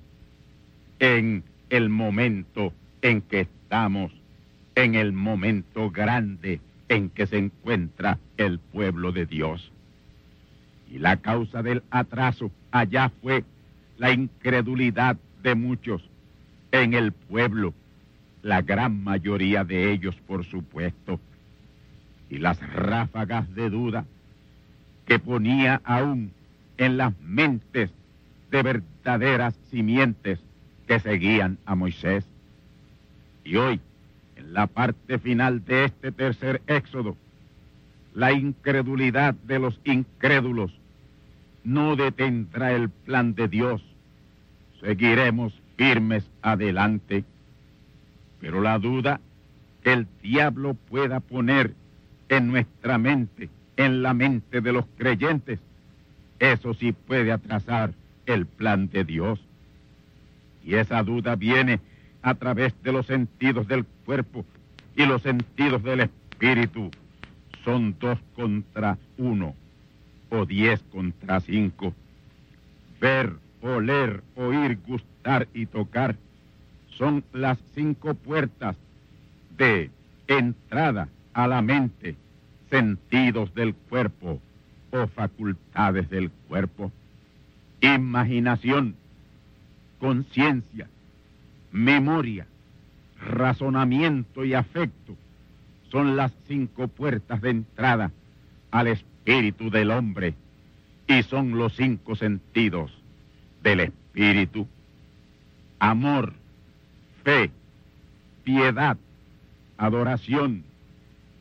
en 1.00 1.44
el 1.70 1.90
momento 1.90 2.74
en 3.02 3.22
que 3.22 3.42
estamos, 3.42 4.12
en 4.76 4.96
el 4.96 5.14
momento 5.14 5.92
grande 5.92 6.62
en 6.90 7.10
que 7.10 7.28
se 7.28 7.38
encuentra 7.38 8.18
el 8.38 8.60
pueblo 8.60 9.12
de 9.12 9.26
Dios. 9.26 9.72
Y 10.90 11.00
la 11.00 11.18
causa 11.18 11.62
del 11.62 11.84
atraso 11.90 12.52
allá 12.72 13.12
fue 13.22 13.44
la 13.98 14.12
incredulidad 14.12 15.18
de 15.44 15.56
muchos 15.56 16.02
en 16.72 16.94
el 16.94 17.12
pueblo, 17.12 17.74
la 18.42 18.62
gran 18.62 19.04
mayoría 19.04 19.64
de 19.64 19.92
ellos, 19.92 20.16
por 20.28 20.46
supuesto, 20.46 21.20
y 22.30 22.38
las 22.38 22.60
ráfagas 22.74 23.54
de 23.54 23.70
duda 23.70 24.06
que 25.06 25.20
ponía 25.20 25.82
aún 25.84 26.32
en 26.78 26.98
las 26.98 27.18
mentes 27.22 27.92
de 28.52 28.64
verdaderas 28.64 29.56
simientes 29.70 30.40
que 30.88 31.00
seguían 31.00 31.58
a 31.66 31.76
Moisés. 31.76 32.26
Y 33.44 33.56
hoy 33.56 33.80
en 34.36 34.54
la 34.54 34.68
parte 34.68 35.20
final 35.20 35.66
de 35.66 35.86
este 35.86 36.12
tercer 36.12 36.62
éxodo, 36.68 37.18
la 38.14 38.32
incredulidad 38.32 39.34
de 39.34 39.60
los 39.60 39.80
incrédulos 39.84 40.72
no 41.64 41.96
detendrá 41.96 42.74
el 42.74 42.90
plan 42.90 43.36
de 43.36 43.48
Dios. 43.48 43.84
Seguiremos 44.82 45.54
firmes 45.76 46.30
adelante. 46.42 47.26
Pero 48.40 48.62
la 48.62 48.80
duda 48.80 49.20
que 49.84 49.94
el 49.94 50.08
diablo 50.22 50.74
pueda 50.74 51.20
poner 51.20 51.74
en 52.30 52.48
nuestra 52.48 52.98
mente 52.98 53.50
en 53.78 54.02
la 54.02 54.14
mente 54.14 54.60
de 54.60 54.74
los 54.74 54.86
creyentes, 54.98 55.60
eso 56.40 56.74
sí 56.74 56.92
puede 56.92 57.32
atrasar 57.32 57.94
el 58.26 58.46
plan 58.46 58.90
de 58.90 59.06
Dios. 59.06 59.40
Y 60.68 60.76
esa 60.76 61.02
duda 61.02 61.38
viene 61.38 61.80
a 62.22 62.36
través 62.36 62.74
de 62.84 62.92
los 62.92 63.06
sentidos 63.06 63.68
del 63.70 63.86
cuerpo 64.06 64.46
y 64.98 65.06
los 65.06 65.22
sentidos 65.22 65.82
del 65.82 66.02
espíritu. 66.02 66.92
Son 67.64 67.96
dos 67.98 68.20
contra 68.36 68.98
uno 69.18 69.56
o 70.30 70.46
diez 70.46 70.84
contra 70.92 71.40
cinco. 71.40 71.94
Ver, 73.00 73.32
oler, 73.62 74.22
oír, 74.36 74.78
gustar 74.86 75.48
y 75.54 75.68
tocar 75.68 76.18
son 76.98 77.24
las 77.32 77.58
cinco 77.74 78.14
puertas 78.16 78.76
de 79.58 79.90
entrada 80.28 81.08
a 81.34 81.48
la 81.48 81.62
mente, 81.62 82.16
sentidos 82.70 83.54
del 83.54 83.74
cuerpo 83.74 84.42
o 84.92 85.08
facultades 85.08 86.10
del 86.10 86.30
cuerpo, 86.50 86.92
imaginación, 87.82 88.96
conciencia, 90.00 90.88
memoria, 91.72 92.46
razonamiento 93.20 94.46
y 94.46 94.54
afecto 94.54 95.16
son 95.90 96.16
las 96.16 96.32
cinco 96.48 96.88
puertas 96.88 97.42
de 97.42 97.50
entrada 97.50 98.12
al 98.72 98.88
espíritu 98.88 99.70
del 99.70 99.92
hombre 99.92 100.36
y 101.08 101.24
son 101.24 101.58
los 101.58 101.76
cinco 101.76 102.16
sentidos 102.16 102.92
del 103.64 103.80
espíritu. 103.80 104.68
Amor, 105.80 106.34
fe, 107.24 107.52
piedad, 108.44 108.98
adoración, 109.78 110.64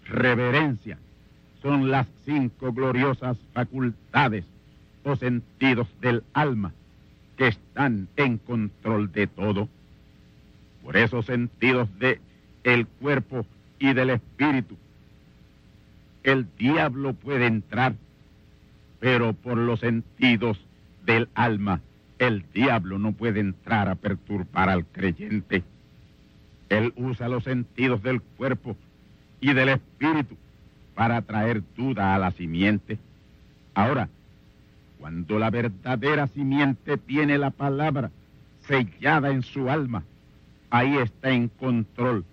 reverencia, 0.04 0.98
son 1.62 1.90
las 1.90 2.06
cinco 2.24 2.72
gloriosas 2.72 3.36
facultades 3.52 4.44
o 5.02 5.16
sentidos 5.16 5.88
del 6.00 6.22
alma 6.32 6.72
que 7.36 7.48
están 7.48 8.08
en 8.16 8.38
control 8.38 9.12
de 9.12 9.26
todo. 9.26 9.68
Por 10.82 10.96
esos 10.96 11.26
sentidos 11.26 11.88
de 11.98 12.20
el 12.64 12.86
cuerpo 12.86 13.46
y 13.78 13.92
del 13.92 14.10
espíritu, 14.10 14.76
el 16.22 16.46
diablo 16.58 17.12
puede 17.12 17.46
entrar, 17.46 17.94
pero 18.98 19.32
por 19.32 19.58
los 19.58 19.80
sentidos 19.80 20.58
del 21.04 21.28
alma, 21.34 21.80
el 22.18 22.44
diablo 22.52 22.98
no 22.98 23.12
puede 23.12 23.40
entrar 23.40 23.88
a 23.88 23.94
perturbar 23.94 24.68
al 24.68 24.86
creyente. 24.86 25.62
Él 26.68 26.92
usa 26.96 27.28
los 27.28 27.44
sentidos 27.44 28.02
del 28.02 28.20
cuerpo 28.20 28.76
y 29.40 29.52
del 29.52 29.68
espíritu 29.68 30.36
para 30.94 31.22
traer 31.22 31.62
duda 31.76 32.14
a 32.14 32.18
la 32.18 32.32
simiente. 32.32 32.98
Ahora, 33.74 34.08
cuando 34.98 35.38
la 35.38 35.50
verdadera 35.50 36.26
simiente 36.28 36.96
tiene 36.96 37.38
la 37.38 37.50
palabra 37.50 38.10
sellada 38.66 39.30
en 39.30 39.42
su 39.42 39.70
alma, 39.70 40.04
ahí 40.70 40.96
está 40.96 41.30
en 41.30 41.48
control 41.48 42.24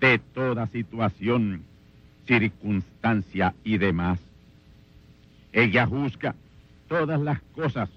de 0.00 0.18
toda 0.18 0.66
situación, 0.68 1.62
circunstancia 2.26 3.54
y 3.64 3.78
demás. 3.78 4.20
Ella 5.52 5.86
juzga 5.86 6.34
todas 6.88 7.20
las 7.20 7.40
cosas 7.54 7.88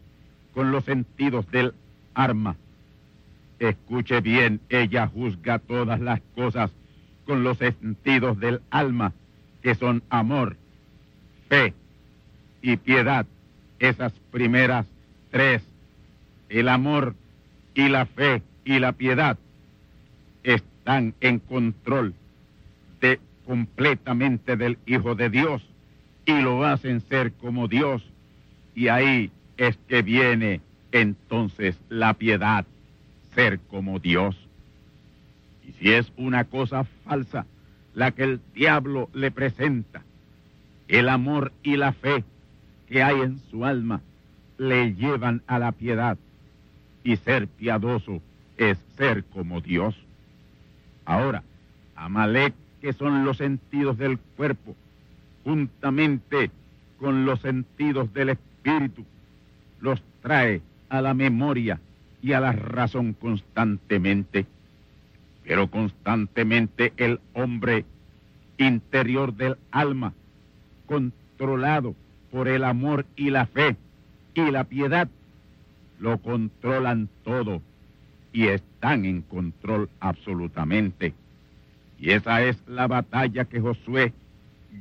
con 0.54 0.72
los 0.72 0.86
sentidos 0.86 1.50
del 1.52 1.74
arma. 2.14 2.56
Escuche 3.60 4.22
bien, 4.22 4.60
ella 4.70 5.08
juzga 5.08 5.60
todas 5.60 6.00
las 6.00 6.22
cosas 6.36 6.72
con 7.26 7.44
los 7.44 7.58
sentidos 7.58 8.40
del 8.40 8.62
alma, 8.70 9.14
que 9.62 9.76
son 9.76 10.02
amor, 10.10 10.56
fe 11.50 11.74
y 12.62 12.78
piedad. 12.78 13.26
Esas 13.80 14.14
primeras 14.32 14.86
tres, 15.32 15.64
el 16.50 16.70
amor 16.70 17.16
y 17.74 17.90
la 17.90 18.06
fe 18.06 18.42
y 18.66 18.80
la 18.80 18.94
piedad, 18.94 19.38
están 20.44 21.14
en 21.22 21.40
control 21.40 22.14
de 23.02 23.20
completamente 23.46 24.56
del 24.58 24.78
Hijo 24.86 25.16
de 25.16 25.30
Dios 25.30 25.62
y 26.26 26.42
lo 26.42 26.66
hacen 26.66 27.02
ser 27.02 27.34
como 27.34 27.68
Dios. 27.68 28.04
Y 28.76 28.88
ahí 28.88 29.32
es 29.58 29.78
que 29.88 30.02
viene 30.02 30.62
entonces 30.92 31.78
la 31.90 32.14
piedad, 32.14 32.66
ser 33.36 33.60
como 33.60 34.00
Dios. 34.00 34.36
Y 35.68 35.72
si 35.74 35.92
es 35.94 36.12
una 36.18 36.46
cosa 36.46 36.84
falsa 37.06 37.46
la 37.94 38.12
que 38.12 38.24
el 38.24 38.42
diablo 38.54 39.10
le 39.14 39.32
presenta, 39.32 40.04
el 40.88 41.10
amor 41.10 41.52
y 41.64 41.78
la 41.78 41.94
fe 41.94 42.24
que 42.88 43.04
hay 43.04 43.22
en 43.22 43.40
su 43.52 43.66
alma 43.66 44.02
le 44.58 44.94
llevan 44.96 45.42
a 45.48 45.60
la 45.60 45.72
piedad. 45.72 46.18
Y 47.04 47.16
ser 47.18 47.48
piadoso 47.48 48.22
es 48.58 48.78
ser 48.98 49.24
como 49.26 49.62
Dios. 49.62 49.96
Ahora, 51.06 51.44
Amalek, 51.96 52.54
que 52.82 52.94
son 52.94 53.24
los 53.24 53.38
sentidos 53.38 53.98
del 53.98 54.18
cuerpo, 54.20 54.76
juntamente 55.44 56.52
con 57.00 57.26
los 57.26 57.40
sentidos 57.42 58.14
del 58.14 58.30
espíritu, 58.30 59.06
los 59.80 60.02
trae 60.22 60.62
a 60.90 61.02
la 61.02 61.14
memoria 61.14 61.80
y 62.22 62.34
a 62.34 62.40
la 62.40 62.52
razón 62.52 63.14
constantemente. 63.14 64.46
Pero 65.44 65.70
constantemente 65.70 66.94
el 66.98 67.20
hombre 67.34 67.86
interior 68.58 69.34
del 69.34 69.58
alma, 69.72 70.14
controlado 70.88 71.96
por 72.32 72.48
el 72.48 72.64
amor 72.64 73.06
y 73.16 73.30
la 73.30 73.46
fe 73.46 73.76
y 74.34 74.52
la 74.52 74.64
piedad, 74.66 75.08
lo 76.00 76.20
controlan 76.20 77.10
todo 77.24 77.62
y 78.32 78.48
están 78.48 79.06
en 79.06 79.22
control 79.22 79.90
absolutamente. 80.00 81.14
Y 82.00 82.12
esa 82.12 82.44
es 82.44 82.58
la 82.68 82.88
batalla 82.88 83.46
que 83.46 83.60
Josué 83.60 84.14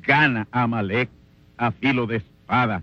gana 0.06 0.46
a 0.50 0.66
Malek 0.66 1.09
a 1.56 1.70
filo 1.70 2.06
de 2.06 2.16
espada 2.16 2.82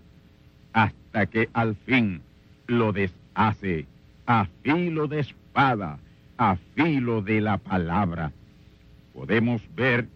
hasta 0.74 1.28
que 1.28 1.50
al 1.54 1.76
fin 1.76 2.22
lo 2.68 2.92
deshace 2.92 3.86
a 4.26 4.48
filo 4.64 5.08
de 5.08 5.20
espada, 5.20 6.00
a 6.38 6.56
filo 6.76 7.22
de 7.22 7.42
la 7.42 7.58
palabra. 7.58 8.32
Podemos 9.14 9.62
ver 9.76 10.08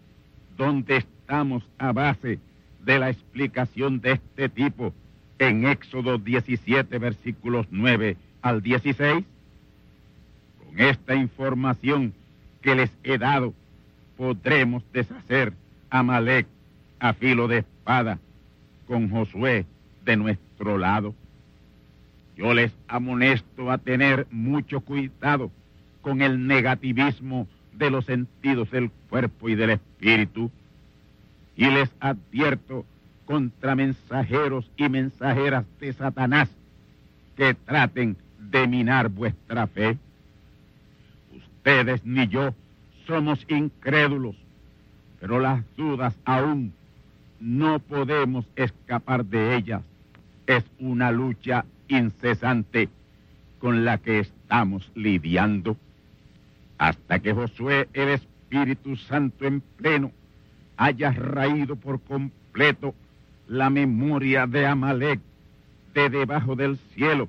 dónde 0.56 0.96
estamos 0.96 1.62
a 1.78 1.92
base 1.92 2.40
de 2.88 2.98
la 2.98 3.10
explicación 3.10 4.00
de 4.00 4.12
este 4.12 4.48
tipo 4.48 4.94
en 5.38 5.66
Éxodo 5.66 6.16
17, 6.16 6.98
versículos 6.98 7.66
9 7.70 8.16
al 8.40 8.62
16. 8.62 9.26
Con 10.64 10.80
esta 10.80 11.14
información 11.14 12.14
que 12.62 12.74
les 12.74 12.90
he 13.04 13.18
dado, 13.18 13.52
podremos 14.16 14.82
deshacer 14.90 15.52
a 15.90 16.02
Malek 16.02 16.46
a 16.98 17.12
filo 17.12 17.46
de 17.46 17.58
espada 17.58 18.18
con 18.86 19.10
Josué 19.10 19.66
de 20.06 20.16
nuestro 20.16 20.78
lado. 20.78 21.14
Yo 22.38 22.54
les 22.54 22.72
amonesto 22.88 23.70
a 23.70 23.76
tener 23.76 24.26
mucho 24.30 24.80
cuidado 24.80 25.50
con 26.00 26.22
el 26.22 26.46
negativismo 26.46 27.48
de 27.74 27.90
los 27.90 28.06
sentidos 28.06 28.70
del 28.70 28.90
cuerpo 29.10 29.50
y 29.50 29.56
del 29.56 29.70
espíritu. 29.72 30.50
Y 31.58 31.66
les 31.66 31.90
advierto 32.00 32.86
contra 33.26 33.74
mensajeros 33.74 34.70
y 34.78 34.88
mensajeras 34.88 35.66
de 35.78 35.92
Satanás 35.92 36.48
que 37.36 37.52
traten 37.52 38.16
de 38.38 38.66
minar 38.66 39.10
vuestra 39.10 39.66
fe 39.66 39.98
ustedes 41.68 42.02
ni 42.06 42.26
yo 42.28 42.54
somos 43.06 43.44
incrédulos, 43.48 44.36
pero 45.20 45.38
las 45.38 45.62
dudas 45.76 46.14
aún 46.24 46.72
no 47.40 47.78
podemos 47.78 48.46
escapar 48.56 49.24
de 49.24 49.56
ellas. 49.56 49.82
Es 50.46 50.64
una 50.78 51.10
lucha 51.10 51.66
incesante 51.88 52.88
con 53.58 53.84
la 53.84 53.98
que 53.98 54.20
estamos 54.20 54.90
lidiando 54.94 55.76
hasta 56.78 57.18
que 57.18 57.34
Josué, 57.34 57.88
el 57.92 58.08
Espíritu 58.10 58.96
Santo 58.96 59.44
en 59.44 59.60
pleno, 59.60 60.10
haya 60.78 61.10
raído 61.12 61.76
por 61.76 62.00
completo 62.00 62.94
la 63.48 63.68
memoria 63.68 64.46
de 64.46 64.66
Amalek 64.66 65.20
de 65.92 66.08
debajo 66.08 66.56
del 66.56 66.78
cielo. 66.94 67.28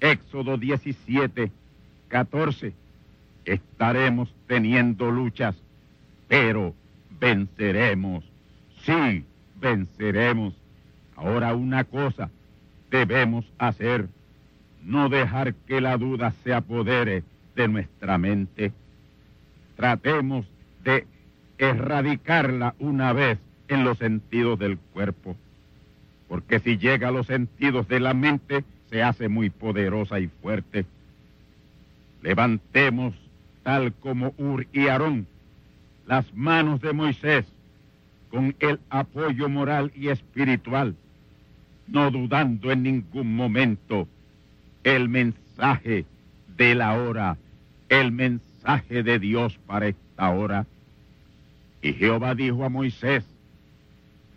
Éxodo 0.00 0.58
17, 0.58 1.50
14 2.08 2.74
estaremos 3.44 4.32
teniendo 4.46 5.10
luchas, 5.10 5.56
pero 6.28 6.74
venceremos. 7.18 8.24
Sí, 8.84 9.24
venceremos. 9.60 10.54
Ahora 11.16 11.54
una 11.54 11.84
cosa 11.84 12.30
debemos 12.90 13.44
hacer, 13.58 14.08
no 14.82 15.08
dejar 15.08 15.54
que 15.54 15.80
la 15.80 15.96
duda 15.96 16.32
se 16.44 16.52
apodere 16.52 17.22
de 17.54 17.68
nuestra 17.68 18.18
mente. 18.18 18.72
Tratemos 19.76 20.46
de 20.84 21.06
erradicarla 21.62 22.74
una 22.80 23.12
vez 23.12 23.38
en 23.68 23.84
los 23.84 23.98
sentidos 23.98 24.58
del 24.58 24.78
cuerpo, 24.78 25.36
porque 26.28 26.58
si 26.58 26.76
llega 26.76 27.08
a 27.08 27.12
los 27.12 27.28
sentidos 27.28 27.86
de 27.86 28.00
la 28.00 28.14
mente, 28.14 28.64
se 28.90 29.02
hace 29.02 29.28
muy 29.28 29.48
poderosa 29.48 30.18
y 30.18 30.26
fuerte. 30.26 30.84
Levantemos, 32.20 33.14
tal 33.62 33.92
como 33.92 34.34
Ur 34.38 34.66
y 34.72 34.88
Aarón, 34.88 35.26
las 36.06 36.34
manos 36.34 36.80
de 36.80 36.92
Moisés 36.92 37.46
con 38.30 38.56
el 38.58 38.80
apoyo 38.90 39.48
moral 39.48 39.92
y 39.94 40.08
espiritual, 40.08 40.96
no 41.86 42.10
dudando 42.10 42.72
en 42.72 42.82
ningún 42.82 43.36
momento 43.36 44.08
el 44.82 45.08
mensaje 45.08 46.06
de 46.56 46.74
la 46.74 46.94
hora, 46.94 47.36
el 47.88 48.10
mensaje 48.10 49.04
de 49.04 49.20
Dios 49.20 49.58
para 49.66 49.86
esta 49.86 50.30
hora. 50.30 50.66
Y 51.82 51.92
Jehová 51.94 52.34
dijo 52.36 52.64
a 52.64 52.68
Moisés, 52.68 53.24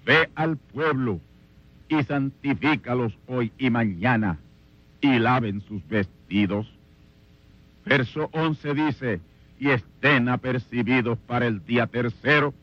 ve 0.04 0.30
al 0.34 0.58
pueblo 0.58 1.22
y 1.88 2.04
santifícalos 2.04 3.14
hoy 3.28 3.52
y 3.60 3.70
mañana 3.70 4.40
y 5.00 5.20
laven 5.20 5.62
sus 5.62 5.88
vestidos. 5.88 6.68
Verso 7.86 8.30
11 8.34 8.74
dice, 8.74 9.22
y 9.60 9.70
estén 9.70 10.28
apercibidos 10.28 11.20
para 11.20 11.46
el 11.46 11.64
día 11.64 11.86
tercero, 11.86 12.54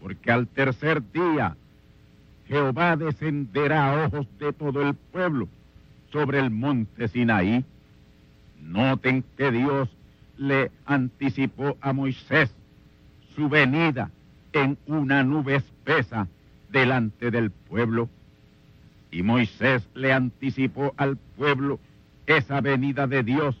porque 0.00 0.32
al 0.32 0.48
tercer 0.48 1.02
día 1.12 1.56
Jehová 2.46 2.96
descenderá 2.96 3.92
a 3.92 4.06
ojos 4.06 4.26
de 4.38 4.54
todo 4.54 4.88
el 4.88 4.94
pueblo 4.94 5.48
sobre 6.10 6.38
el 6.38 6.50
monte 6.50 7.08
Sinaí. 7.08 7.62
Noten 8.62 9.22
que 9.36 9.50
Dios 9.50 9.90
le 10.38 10.70
anticipó 10.86 11.76
a 11.82 11.92
Moisés 11.92 12.50
su 13.38 13.48
venida 13.48 14.10
en 14.52 14.76
una 14.88 15.22
nube 15.22 15.54
espesa 15.54 16.26
delante 16.70 17.30
del 17.30 17.52
pueblo. 17.52 18.08
Y 19.12 19.22
Moisés 19.22 19.88
le 19.94 20.12
anticipó 20.12 20.92
al 20.96 21.16
pueblo 21.36 21.78
esa 22.26 22.60
venida 22.60 23.06
de 23.06 23.22
Dios 23.22 23.54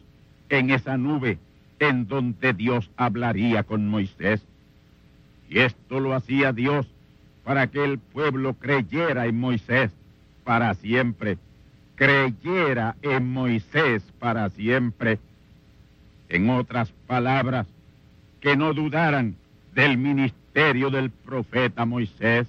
en 0.48 0.70
esa 0.70 0.96
nube 0.96 1.38
en 1.78 2.08
donde 2.08 2.54
Dios 2.54 2.90
hablaría 2.96 3.62
con 3.62 3.86
Moisés. 3.88 4.42
Y 5.48 5.60
esto 5.60 6.00
lo 6.00 6.12
hacía 6.12 6.52
Dios 6.52 6.88
para 7.44 7.68
que 7.68 7.84
el 7.84 8.00
pueblo 8.00 8.54
creyera 8.54 9.26
en 9.26 9.38
Moisés 9.38 9.92
para 10.42 10.74
siempre, 10.74 11.38
creyera 11.94 12.96
en 13.02 13.32
Moisés 13.32 14.02
para 14.18 14.50
siempre. 14.50 15.20
En 16.28 16.50
otras 16.50 16.90
palabras, 17.06 17.68
que 18.40 18.56
no 18.56 18.74
dudaran 18.74 19.36
del 19.78 19.96
ministerio 19.96 20.90
del 20.90 21.08
profeta 21.08 21.84
Moisés. 21.84 22.48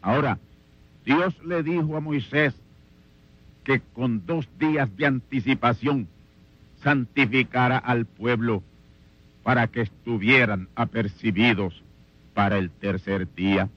Ahora, 0.00 0.38
Dios 1.04 1.34
le 1.44 1.64
dijo 1.64 1.96
a 1.96 2.00
Moisés 2.00 2.54
que 3.64 3.80
con 3.80 4.24
dos 4.24 4.48
días 4.56 4.88
de 4.96 5.06
anticipación 5.06 6.06
santificara 6.80 7.76
al 7.76 8.06
pueblo 8.06 8.62
para 9.42 9.66
que 9.66 9.80
estuvieran 9.80 10.68
apercibidos 10.76 11.82
para 12.34 12.56
el 12.56 12.70
tercer 12.70 13.26
día. 13.34 13.68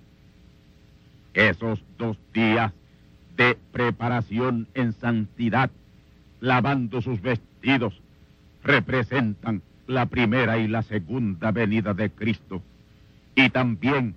Esos 1.34 1.84
dos 1.98 2.16
días 2.32 2.72
de 3.38 3.58
preparación 3.72 4.68
en 4.76 4.94
santidad, 4.94 5.72
lavando 6.42 7.02
sus 7.02 7.20
vestidos, 7.24 8.00
representan 8.64 9.64
la 9.88 10.06
primera 10.06 10.58
y 10.58 10.68
la 10.68 10.82
segunda 10.82 11.52
venida 11.52 11.94
de 11.94 12.10
Cristo 12.10 12.62
y 13.36 13.50
también 13.50 14.16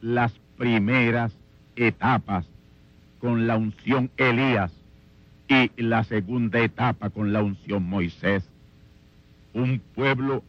las 0.00 0.32
primeras 0.56 1.32
etapas 1.76 2.46
con 3.20 3.46
la 3.46 3.56
unción 3.56 4.10
Elías 4.16 4.72
y 5.48 5.70
la 5.82 6.04
segunda 6.04 6.60
etapa 6.60 7.10
con 7.10 7.32
la 7.32 7.42
unción 7.42 7.84
Moisés. 7.84 8.44
Un 9.52 9.80
pueblo 9.94 10.42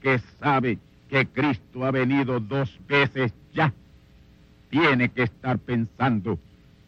que 0.00 0.18
sabe 0.40 0.78
que 1.10 1.26
Cristo 1.26 1.84
ha 1.84 1.90
venido 1.90 2.40
dos 2.40 2.78
veces 2.88 3.32
ya, 3.54 3.72
tiene 4.70 5.08
que 5.08 5.24
estar 5.24 5.58
pensando 5.58 6.38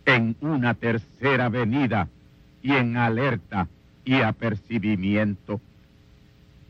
en 0.05 0.37
una 0.41 0.75
tercera 0.75 1.49
venida 1.49 2.09
y 2.63 2.73
en 2.73 2.97
alerta 2.97 3.69
y 4.05 4.21
apercibimiento. 4.21 5.61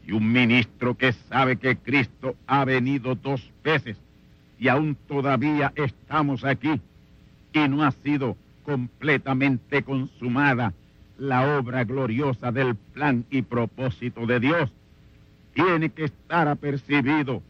Y 0.09 0.13
un 0.13 0.33
ministro 0.33 0.97
que 0.97 1.13
sabe 1.13 1.59
que 1.59 1.77
Cristo 1.77 2.35
ha 2.47 2.65
venido 2.65 3.15
dos 3.15 3.53
veces 3.63 3.99
y 4.59 4.69
aún 4.69 4.97
todavía 5.07 5.71
estamos 5.77 6.45
aquí 6.45 6.81
y 7.53 7.69
no 7.69 7.85
ha 7.85 7.91
sido 7.91 8.35
completamente 8.65 9.83
consumada 9.83 10.73
la 11.19 11.59
obra 11.59 11.85
gloriosa 11.85 12.51
del 12.53 12.75
plan 12.75 13.27
y 13.31 13.43
propósito 13.43 14.25
de 14.25 14.41
Dios. 14.41 14.71
Tiene 15.53 15.91
que 15.91 16.05
estar 16.05 16.49
apercibido 16.49 17.43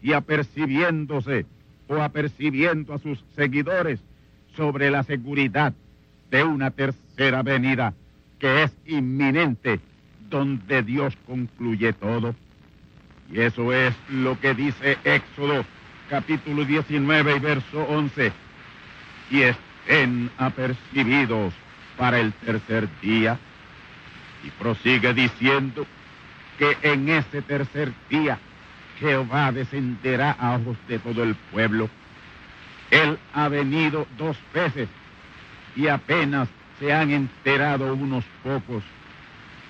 y 0.00 0.12
apercibiéndose 0.12 1.46
o 1.88 1.96
apercibiendo 1.96 2.94
a 2.94 2.98
sus 2.98 3.24
seguidores 3.34 3.98
sobre 4.56 4.88
la 4.88 5.02
seguridad 5.02 5.74
de 6.30 6.44
una 6.44 6.70
tercera 6.70 7.42
venida 7.42 7.92
que 8.38 8.62
es 8.62 8.72
inminente, 8.86 9.80
donde 10.34 10.82
Dios 10.82 11.16
concluye 11.28 11.92
todo. 11.92 12.34
Y 13.32 13.40
eso 13.40 13.72
es 13.72 13.94
lo 14.08 14.38
que 14.40 14.52
dice 14.52 14.98
Éxodo 15.04 15.64
capítulo 16.10 16.64
19 16.64 17.36
y 17.36 17.38
verso 17.38 17.84
11. 17.84 18.32
Y 19.30 19.42
estén 19.42 20.30
apercibidos 20.36 21.54
para 21.96 22.18
el 22.18 22.32
tercer 22.32 22.88
día. 23.00 23.38
Y 24.44 24.50
prosigue 24.50 25.14
diciendo 25.14 25.86
que 26.58 26.76
en 26.82 27.08
ese 27.08 27.40
tercer 27.40 27.92
día 28.10 28.36
Jehová 28.98 29.52
descenderá 29.52 30.32
a 30.32 30.56
ojos 30.56 30.76
de 30.88 30.98
todo 30.98 31.22
el 31.22 31.36
pueblo. 31.52 31.88
Él 32.90 33.18
ha 33.34 33.48
venido 33.48 34.08
dos 34.18 34.36
veces 34.52 34.88
y 35.76 35.86
apenas 35.86 36.48
se 36.80 36.92
han 36.92 37.12
enterado 37.12 37.94
unos 37.94 38.24
pocos. 38.42 38.82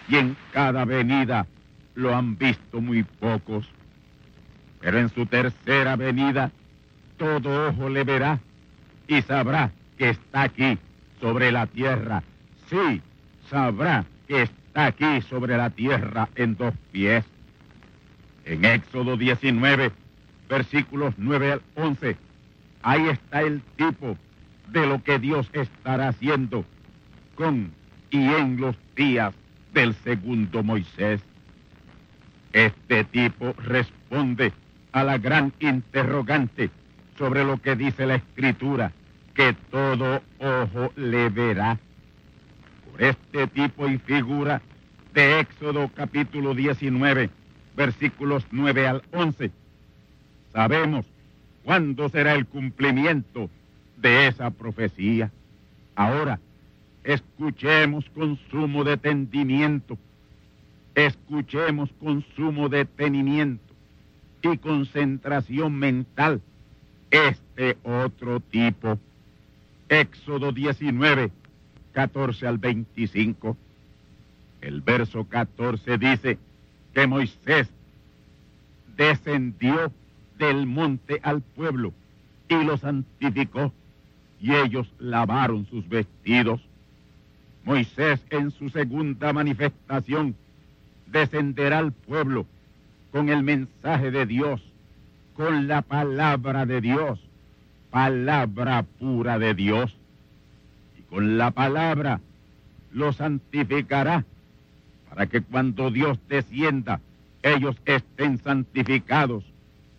Y 0.08 0.16
en 0.16 0.36
cada 0.52 0.84
venida 0.84 1.46
lo 1.94 2.14
han 2.14 2.36
visto 2.36 2.80
muy 2.80 3.02
pocos. 3.02 3.66
Pero 4.80 4.98
en 4.98 5.08
su 5.08 5.26
tercera 5.26 5.96
venida 5.96 6.50
todo 7.16 7.68
ojo 7.68 7.88
le 7.88 8.04
verá 8.04 8.40
y 9.06 9.22
sabrá 9.22 9.70
que 9.96 10.10
está 10.10 10.42
aquí 10.42 10.78
sobre 11.20 11.52
la 11.52 11.66
tierra. 11.66 12.22
Sí, 12.68 13.00
sabrá 13.48 14.04
que 14.26 14.42
está 14.42 14.86
aquí 14.86 15.22
sobre 15.22 15.56
la 15.56 15.70
tierra 15.70 16.28
en 16.34 16.56
dos 16.56 16.74
pies. 16.92 17.24
En 18.44 18.64
Éxodo 18.64 19.16
19, 19.16 19.92
versículos 20.48 21.14
9 21.16 21.52
al 21.52 21.62
11, 21.76 22.16
ahí 22.82 23.08
está 23.08 23.42
el 23.42 23.62
tipo 23.76 24.18
de 24.68 24.86
lo 24.86 25.02
que 25.02 25.18
Dios 25.18 25.48
estará 25.52 26.08
haciendo 26.08 26.64
con 27.36 27.72
y 28.10 28.18
en 28.18 28.60
los 28.60 28.76
días 28.94 29.34
del 29.74 29.94
segundo 29.96 30.62
Moisés. 30.62 31.20
Este 32.52 33.04
tipo 33.04 33.52
responde 33.58 34.52
a 34.92 35.02
la 35.02 35.18
gran 35.18 35.52
interrogante 35.58 36.70
sobre 37.18 37.44
lo 37.44 37.60
que 37.60 37.76
dice 37.76 38.06
la 38.06 38.14
Escritura 38.14 38.92
que 39.34 39.52
todo 39.70 40.22
ojo 40.38 40.92
le 40.96 41.28
verá. 41.28 41.78
Por 42.90 43.02
este 43.02 43.48
tipo 43.48 43.88
y 43.88 43.98
figura 43.98 44.62
de 45.12 45.40
Éxodo 45.40 45.90
capítulo 45.92 46.54
19, 46.54 47.28
versículos 47.76 48.46
9 48.52 48.86
al 48.86 49.02
11, 49.12 49.50
sabemos 50.52 51.04
cuándo 51.64 52.08
será 52.08 52.34
el 52.34 52.46
cumplimiento 52.46 53.50
de 53.96 54.28
esa 54.28 54.50
profecía. 54.50 55.32
Ahora, 55.96 56.38
escuchemos 57.04 58.04
con 58.14 58.38
sumo 58.50 58.82
detenimiento, 58.82 59.98
escuchemos 60.94 61.90
con 62.00 62.24
sumo 62.34 62.68
detenimiento 62.68 63.62
y 64.42 64.58
concentración 64.58 65.74
mental 65.74 66.40
este 67.10 67.76
otro 67.84 68.40
tipo 68.40 68.98
Éxodo 69.88 70.50
19, 70.50 71.30
14 71.92 72.46
al 72.46 72.58
25. 72.58 73.56
El 74.60 74.80
verso 74.80 75.24
14 75.24 75.98
dice 75.98 76.38
que 76.94 77.06
Moisés 77.06 77.68
descendió 78.96 79.92
del 80.38 80.66
monte 80.66 81.20
al 81.22 81.42
pueblo 81.42 81.92
y 82.48 82.64
lo 82.64 82.76
santificó 82.76 83.72
y 84.40 84.54
ellos 84.54 84.90
lavaron 84.98 85.66
sus 85.66 85.88
vestidos. 85.88 86.60
Moisés 87.64 88.20
en 88.30 88.50
su 88.50 88.68
segunda 88.70 89.32
manifestación 89.32 90.34
descenderá 91.06 91.78
al 91.78 91.92
pueblo 91.92 92.46
con 93.10 93.28
el 93.28 93.42
mensaje 93.42 94.10
de 94.10 94.26
Dios, 94.26 94.62
con 95.34 95.68
la 95.68 95.82
palabra 95.82 96.66
de 96.66 96.80
Dios 96.80 97.20
palabra 97.94 98.82
pura 98.82 99.38
de 99.38 99.54
Dios. 99.54 99.94
Y 100.98 101.02
con 101.02 101.38
la 101.38 101.52
palabra 101.52 102.20
lo 102.90 103.12
santificará, 103.12 104.24
para 105.08 105.28
que 105.28 105.40
cuando 105.40 105.92
Dios 105.92 106.18
descienda, 106.28 107.00
ellos 107.44 107.76
estén 107.84 108.38
santificados 108.38 109.44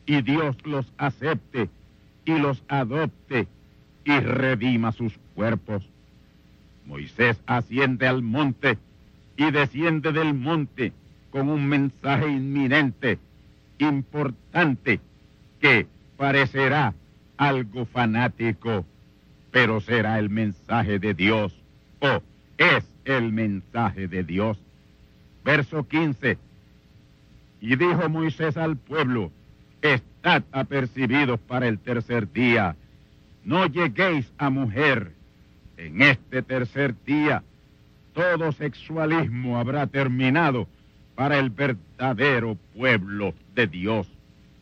y 0.06 0.22
Dios 0.24 0.58
los 0.66 0.92
acepte 0.98 1.70
y 2.26 2.38
los 2.38 2.62
adopte 2.68 3.48
y 4.04 4.20
redima 4.20 4.92
sus 4.92 5.18
cuerpos. 5.34 5.88
Moisés 6.86 7.42
asciende 7.46 8.08
al 8.08 8.22
monte 8.22 8.78
y 9.38 9.52
desciende 9.52 10.12
del 10.12 10.34
monte 10.34 10.94
con 11.32 11.50
un 11.50 11.68
mensaje 11.68 12.28
inminente, 12.28 13.20
importante, 13.80 15.02
que 15.60 15.88
parecerá 16.16 16.94
algo 17.38 17.86
fanático, 17.86 18.86
pero 19.52 19.82
será 19.82 20.20
el 20.20 20.30
mensaje 20.30 21.00
de 21.00 21.14
Dios, 21.14 21.54
o 22.00 22.22
es 22.58 22.86
el 23.04 23.32
mensaje 23.32 24.08
de 24.08 24.24
Dios. 24.24 24.58
Verso 25.44 25.88
15. 25.88 26.38
Y 27.62 27.76
dijo 27.76 28.10
Moisés 28.10 28.58
al 28.58 28.78
pueblo, 28.78 29.32
estad 29.82 30.44
apercibidos 30.52 31.40
para 31.40 31.68
el 31.68 31.80
tercer 31.80 32.32
día, 32.32 32.76
no 33.44 33.66
lleguéis 33.66 34.32
a 34.38 34.50
mujer. 34.50 35.15
En 35.78 36.02
este 36.02 36.42
tercer 36.42 36.96
día 37.06 37.44
todo 38.14 38.54
sexualismo 38.54 39.60
habrá 39.60 39.88
terminado 39.88 40.68
para 41.16 41.38
el 41.38 41.50
verdadero 41.50 42.58
pueblo 42.74 43.34
de 43.54 43.68
Dios. 43.68 44.08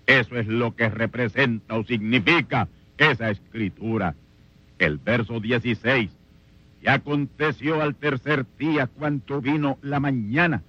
Eso 0.07 0.37
es 0.37 0.47
lo 0.47 0.75
que 0.75 0.89
representa 0.89 1.75
o 1.75 1.83
significa 1.83 2.67
esa 2.97 3.29
escritura. 3.29 4.15
El 4.79 4.97
verso 4.97 5.39
16. 5.39 6.09
Y 6.81 6.87
aconteció 6.87 7.81
al 7.81 7.95
tercer 7.95 8.45
día 8.57 8.87
cuando 8.87 9.39
vino 9.39 9.77
la 9.81 9.99
mañana, 9.99 10.63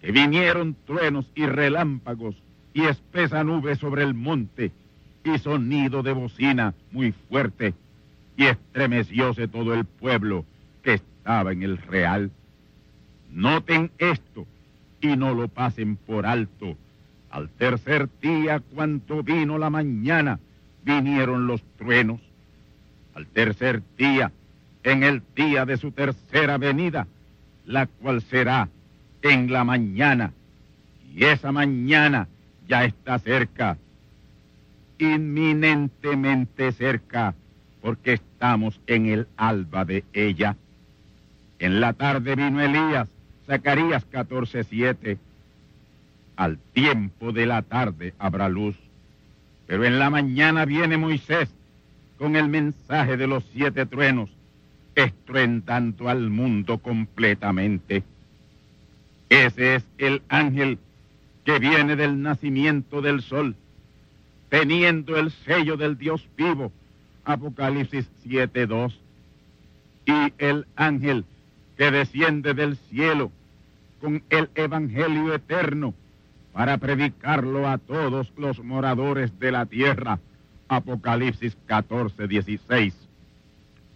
que 0.00 0.12
vinieron 0.12 0.76
truenos 0.86 1.30
y 1.34 1.46
relámpagos 1.46 2.34
y 2.74 2.84
espesa 2.84 3.44
nube 3.44 3.76
sobre 3.76 4.02
el 4.02 4.12
monte 4.12 4.72
y 5.24 5.38
sonido 5.38 6.02
de 6.02 6.12
bocina 6.12 6.74
muy 6.90 7.12
fuerte 7.12 7.74
y 8.38 8.46
estremecióse 8.46 9.48
todo 9.48 9.74
el 9.74 9.84
pueblo 9.84 10.46
que 10.82 10.94
estaba 10.94 11.52
en 11.52 11.64
el 11.64 11.76
real. 11.76 12.30
Noten 13.32 13.90
esto 13.98 14.46
y 15.00 15.16
no 15.16 15.34
lo 15.34 15.48
pasen 15.48 15.96
por 15.96 16.24
alto. 16.24 16.76
Al 17.30 17.48
tercer 17.50 18.08
día, 18.22 18.62
cuando 18.74 19.24
vino 19.24 19.58
la 19.58 19.70
mañana, 19.70 20.38
vinieron 20.84 21.48
los 21.48 21.62
truenos. 21.76 22.20
Al 23.14 23.26
tercer 23.26 23.82
día, 23.98 24.30
en 24.84 25.02
el 25.02 25.20
día 25.34 25.66
de 25.66 25.76
su 25.76 25.90
tercera 25.90 26.58
venida, 26.58 27.08
la 27.66 27.86
cual 27.86 28.22
será 28.22 28.68
en 29.20 29.50
la 29.50 29.64
mañana. 29.64 30.32
Y 31.12 31.24
esa 31.24 31.50
mañana 31.50 32.28
ya 32.68 32.84
está 32.84 33.18
cerca, 33.18 33.76
inminentemente 34.96 36.70
cerca, 36.70 37.34
porque 37.80 38.14
estamos 38.14 38.80
en 38.86 39.06
el 39.06 39.26
alba 39.36 39.84
de 39.84 40.04
ella. 40.12 40.56
En 41.58 41.80
la 41.80 41.92
tarde 41.92 42.36
vino 42.36 42.60
Elías, 42.60 43.08
Zacarías 43.46 44.04
14:7. 44.10 45.18
Al 46.36 46.58
tiempo 46.72 47.32
de 47.32 47.46
la 47.46 47.62
tarde 47.62 48.14
habrá 48.18 48.48
luz, 48.48 48.76
pero 49.66 49.84
en 49.84 49.98
la 49.98 50.10
mañana 50.10 50.64
viene 50.64 50.96
Moisés 50.96 51.48
con 52.16 52.36
el 52.36 52.48
mensaje 52.48 53.16
de 53.16 53.26
los 53.26 53.44
siete 53.52 53.86
truenos, 53.86 54.30
estruendando 54.94 56.08
al 56.08 56.30
mundo 56.30 56.78
completamente. 56.78 58.02
Ese 59.28 59.76
es 59.76 59.84
el 59.98 60.22
ángel 60.28 60.78
que 61.44 61.58
viene 61.58 61.96
del 61.96 62.20
nacimiento 62.22 63.00
del 63.00 63.22
sol, 63.22 63.54
teniendo 64.48 65.16
el 65.16 65.30
sello 65.30 65.76
del 65.76 65.96
Dios 65.96 66.26
vivo, 66.36 66.72
Apocalipsis 67.28 68.08
7.2, 68.24 68.94
y 70.06 70.32
el 70.38 70.66
ángel 70.76 71.26
que 71.76 71.90
desciende 71.90 72.54
del 72.54 72.78
cielo 72.88 73.30
con 74.00 74.22
el 74.30 74.48
Evangelio 74.54 75.34
eterno 75.34 75.92
para 76.54 76.78
predicarlo 76.78 77.68
a 77.68 77.76
todos 77.76 78.32
los 78.38 78.64
moradores 78.64 79.38
de 79.38 79.52
la 79.52 79.66
tierra. 79.66 80.18
Apocalipsis 80.68 81.54
14, 81.66 82.28
16. 82.28 82.94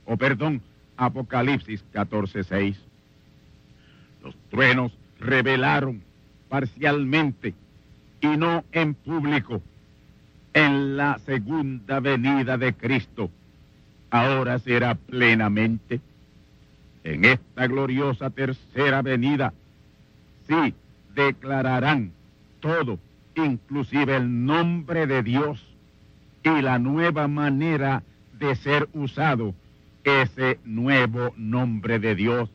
O 0.05 0.19
perdón, 0.19 0.61
Apocalipsis 0.99 1.83
14, 1.93 2.45
6. 2.45 2.79
Los 4.23 4.37
truenos 4.51 4.93
revelaron 5.19 6.03
parcialmente 6.51 7.55
y 8.21 8.27
no 8.27 8.63
en 8.73 8.93
público 8.93 9.63
en 10.55 10.97
la 10.97 11.19
segunda 11.25 12.01
venida 12.01 12.59
de 12.59 12.75
Cristo. 12.75 13.31
Ahora 14.11 14.59
será 14.59 14.95
plenamente 14.95 16.01
en 17.05 17.25
esta 17.25 17.67
gloriosa 17.67 18.31
tercera 18.31 19.03
venida. 19.03 19.53
Sí, 20.47 20.75
declararán 21.15 22.13
todo, 22.61 22.99
inclusive 23.35 24.17
el 24.17 24.45
nombre 24.45 25.07
de 25.07 25.23
Dios 25.23 25.65
y 26.45 26.61
la 26.61 26.79
nueva 26.79 27.29
manera 27.29 28.03
de 28.39 28.55
ser 28.57 28.89
usado 28.93 29.55
ese 30.05 30.59
nuevo 30.65 31.33
nombre 31.37 31.99
de 31.99 32.15
Dios. 32.15 32.51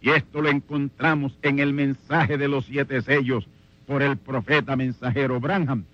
Y 0.00 0.10
esto 0.10 0.40
lo 0.40 0.48
encontramos 0.48 1.36
en 1.42 1.58
el 1.58 1.72
mensaje 1.72 2.38
de 2.38 2.48
los 2.48 2.64
siete 2.66 3.02
sellos 3.02 3.46
por 3.86 4.02
el 4.02 4.16
profeta 4.16 4.76
mensajero 4.76 5.40
Branham 5.40 5.84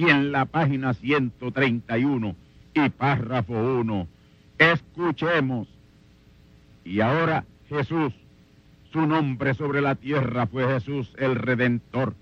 y 0.00 0.08
en 0.08 0.32
la 0.32 0.46
página 0.46 0.94
131 0.94 2.34
y 2.72 2.88
párrafo 2.88 3.52
1. 3.52 4.08
Escuchemos. 4.56 5.68
Y 6.86 7.00
ahora 7.00 7.44
Jesús, 7.68 8.14
su 8.90 9.06
nombre 9.06 9.52
sobre 9.52 9.82
la 9.82 9.96
tierra 9.96 10.46
fue 10.46 10.66
Jesús 10.66 11.12
el 11.18 11.34
Redentor 11.34 12.14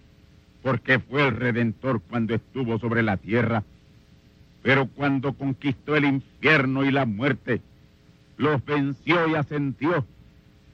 porque 0.60 0.98
fue 0.98 1.28
el 1.28 1.36
redentor 1.36 2.02
cuando 2.02 2.34
estuvo 2.34 2.80
sobre 2.80 3.04
la 3.04 3.16
tierra. 3.16 3.62
Pero 4.62 4.88
cuando 4.88 5.34
conquistó 5.34 5.94
el 5.94 6.04
infierno 6.04 6.84
y 6.84 6.90
la 6.90 7.06
muerte, 7.06 7.60
los 8.36 8.64
venció 8.64 9.28
y 9.28 9.36
ascendió, 9.36 10.04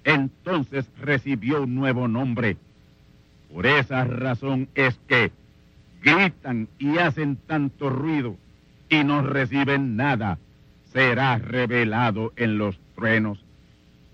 entonces 0.04 0.86
recibió 0.98 1.64
un 1.64 1.74
nuevo 1.74 2.08
nombre. 2.08 2.56
Por 3.52 3.66
esa 3.66 4.04
razón 4.04 4.68
es 4.74 4.98
que 5.06 5.30
gritan 6.04 6.68
y 6.78 6.98
hacen 6.98 7.36
tanto 7.36 7.88
ruido 7.88 8.36
y 8.88 9.02
no 9.02 9.22
reciben 9.22 9.96
nada. 9.96 10.38
Será 10.92 11.38
revelado 11.38 12.32
en 12.36 12.58
los 12.58 12.78
truenos. 12.94 13.40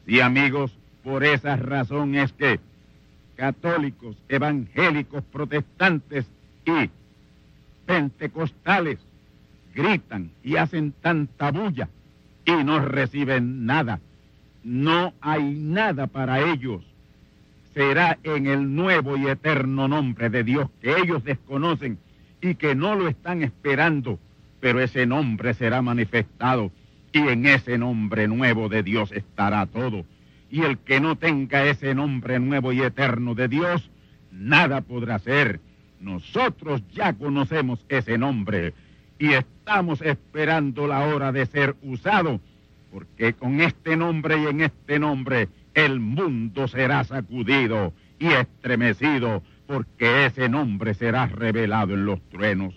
Y 0.07 0.21
amigos, 0.21 0.73
por 1.03 1.25
esa 1.25 1.57
razón 1.57 2.15
es 2.15 2.33
que 2.33 2.61
católicos, 3.37 4.17
evangélicos, 4.29 5.25
protestantes 5.25 6.27
y 6.65 6.91
pentecostales 7.87 8.99
gritan 9.75 10.31
y 10.45 10.57
hacen 10.57 10.93
tanta 10.93 11.51
bulla 11.51 11.89
y 12.45 12.53
no 12.65 12.79
reciben 12.79 13.67
nada. 13.67 14.01
No 14.63 15.13
hay 15.21 15.55
nada 15.55 16.07
para 16.07 16.53
ellos. 16.53 16.83
Será 17.75 18.19
en 18.23 18.47
el 18.47 18.75
nuevo 18.75 19.17
y 19.17 19.27
eterno 19.29 19.89
nombre 19.89 20.31
de 20.31 20.45
Dios 20.45 20.69
que 20.81 20.97
ellos 20.99 21.23
desconocen 21.25 21.99
y 22.41 22.55
que 22.55 22.75
no 22.75 22.95
lo 22.95 23.09
están 23.09 23.43
esperando, 23.43 24.19
pero 24.61 24.81
ese 24.81 25.07
nombre 25.07 25.55
será 25.55 25.83
manifestado 25.83 26.73
y 27.13 27.19
en 27.19 27.47
ese 27.47 27.79
nombre 27.79 28.29
nuevo 28.29 28.69
de 28.69 28.83
Dios 28.83 29.13
estará 29.13 29.67
todo 29.67 30.05
y 30.51 30.63
el 30.63 30.79
que 30.79 31.01
no 31.01 31.17
tenga 31.17 31.65
ese 31.65 31.95
nombre 31.95 32.41
nuevo 32.41 32.73
y 32.73 32.83
eterno 32.83 33.35
de 33.35 33.49
Dios, 33.49 33.89
nada 34.33 34.81
podrá 34.81 35.19
ser. 35.21 35.61
Nosotros 36.01 36.83
ya 36.93 37.13
conocemos 37.13 37.85
ese 37.89 38.19
nombre 38.19 38.75
y 39.19 39.33
estamos 39.35 40.03
esperando 40.03 40.87
la 40.89 41.07
hora 41.07 41.31
de 41.31 41.47
ser 41.47 41.77
usado, 41.83 42.41
porque 42.91 43.35
con 43.35 43.61
este 43.61 43.97
nombre 43.97 44.39
y 44.43 44.47
en 44.47 44.63
este 44.63 44.99
nombre 44.99 45.49
el 45.75 46.01
mundo 46.01 46.69
será 46.69 47.05
sacudido 47.05 47.93
y 48.19 48.29
estremecido, 48.29 49.43
porque 49.67 50.27
ese 50.27 50.49
nombre 50.49 50.95
será 50.95 51.27
revelado 51.27 51.95
en 51.95 52.07
los 52.07 52.21
truenos. 52.29 52.75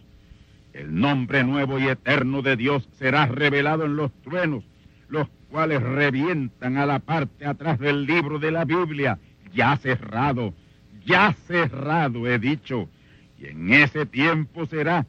El 0.73 0.99
nombre 0.99 1.43
nuevo 1.43 1.79
y 1.79 1.87
eterno 1.87 2.41
de 2.41 2.55
Dios 2.55 2.87
será 2.93 3.25
revelado 3.25 3.85
en 3.85 3.95
los 3.95 4.11
truenos, 4.21 4.63
los 5.07 5.27
cuales 5.49 5.81
revientan 5.81 6.77
a 6.77 6.85
la 6.85 6.99
parte 6.99 7.45
atrás 7.45 7.79
del 7.79 8.05
libro 8.05 8.39
de 8.39 8.51
la 8.51 8.65
Biblia, 8.65 9.19
ya 9.53 9.77
cerrado, 9.77 10.53
ya 11.05 11.33
cerrado 11.47 12.27
he 12.27 12.39
dicho. 12.39 12.89
Y 13.39 13.47
en 13.47 13.73
ese 13.73 14.05
tiempo 14.05 14.65
será 14.65 15.05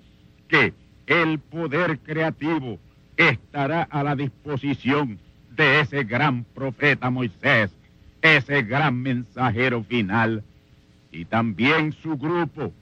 que 0.49 0.75
el 1.07 1.39
poder 1.39 1.99
creativo, 2.01 2.79
estará 3.17 3.83
a 3.83 4.03
la 4.03 4.17
disposición 4.17 5.19
de 5.57 5.81
ese 5.81 6.05
gran 6.05 6.45
profeta 6.45 7.11
Moisés, 7.11 7.71
ese 8.23 8.63
gran 8.63 9.01
mensajero 9.01 9.83
final, 9.85 10.43
y 11.13 11.25
también 11.25 11.93
su 11.93 12.17
grupo, 12.17 12.73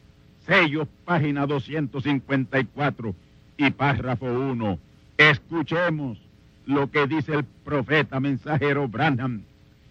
sellos 0.46 0.88
página 1.04 1.46
254 1.46 3.14
y 3.58 3.70
párrafo 3.70 4.26
1. 4.26 4.78
Escuchemos 5.18 6.18
lo 6.66 6.90
que 6.90 7.06
dice 7.06 7.35
el 7.35 7.44
profeta 7.44 8.20
mensajero 8.20 8.88
Branham, 8.88 9.42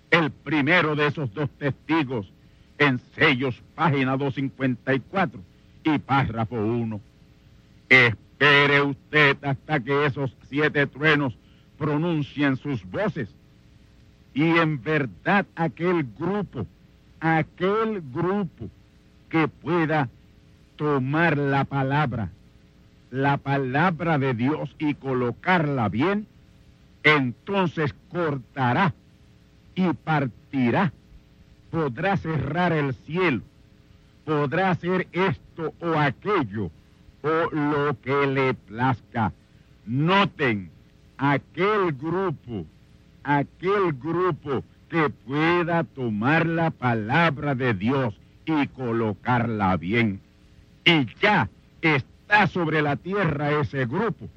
el 0.10 0.32
primero 0.32 0.96
de 0.96 1.08
esos 1.08 1.34
dos 1.34 1.50
testigos, 1.52 2.32
en 2.78 3.00
sellos 3.15 3.62
página 3.76 4.17
254 4.17 5.39
y 5.84 6.00
párrafo 6.00 6.56
1. 6.56 7.00
Espere 7.89 8.82
usted 8.82 9.38
hasta 9.44 9.80
que 9.80 10.06
esos 10.06 10.36
siete 10.50 10.88
truenos 10.88 11.36
pronuncien 11.82 12.58
sus 12.58 12.86
voces. 12.86 13.28
Y 14.36 14.44
en 14.44 14.84
verdad 14.84 15.48
aquel 15.56 16.04
grupo, 16.15 16.67
aquel 17.20 18.04
grupo 18.13 18.70
que 19.30 19.48
pueda 19.48 20.08
tomar 20.76 21.39
la 21.39 21.65
palabra, 21.65 22.30
la 23.10 23.38
palabra 23.38 24.20
de 24.20 24.36
Dios 24.36 24.76
y 24.78 24.94
colocarla 24.94 25.89
bien, 25.89 26.28
entonces 27.04 27.96
cortará 28.12 28.94
y 29.74 29.91
partirá, 29.94 30.94
podrá 31.72 32.15
cerrar 32.15 32.74
el 32.74 32.94
cielo, 32.94 33.41
podrá 34.24 34.70
hacer 34.70 35.08
esto 35.13 35.74
o 35.80 35.98
aquello 35.98 36.70
o 37.24 37.50
lo 37.52 38.00
que 38.02 38.28
le 38.28 38.54
plazca. 38.54 39.34
Noten, 39.88 40.70
aquel 41.22 41.94
grupo, 41.94 42.66
aquel 43.24 43.94
grupo 43.94 44.64
que 44.90 45.08
pueda 45.12 45.84
tomar 45.84 46.48
la 46.48 46.72
palabra 46.72 47.54
de 47.54 47.76
Dios 47.76 48.20
y 48.46 48.66
colocarla 48.70 49.78
bien. 49.78 50.20
Y 50.84 51.06
ya 51.22 51.48
está 51.84 52.48
sobre 52.48 52.82
la 52.82 52.96
tierra 52.96 53.52
ese 53.52 53.86
grupo 53.86 54.28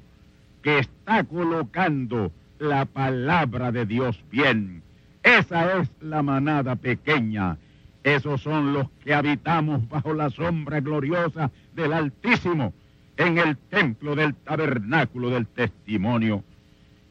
que 0.61 0.77
está 0.77 1.23
colocando 1.23 2.31
la 2.59 2.85
palabra 2.85 3.71
de 3.71 3.87
Dios 3.87 4.23
bien. 4.29 4.83
Esa 5.23 5.79
es 5.79 5.89
la 6.01 6.21
manada 6.21 6.75
pequeña. 6.75 7.57
Esos 8.03 8.41
son 8.41 8.73
los 8.73 8.91
que 9.03 9.15
habitamos 9.15 9.89
bajo 9.89 10.13
la 10.13 10.29
sombra 10.29 10.81
gloriosa 10.81 11.49
del 11.73 11.93
Altísimo 11.93 12.75
en 13.17 13.39
el 13.39 13.57
templo 13.57 14.15
del 14.15 14.35
tabernáculo 14.35 15.31
del 15.31 15.47
testimonio. 15.47 16.43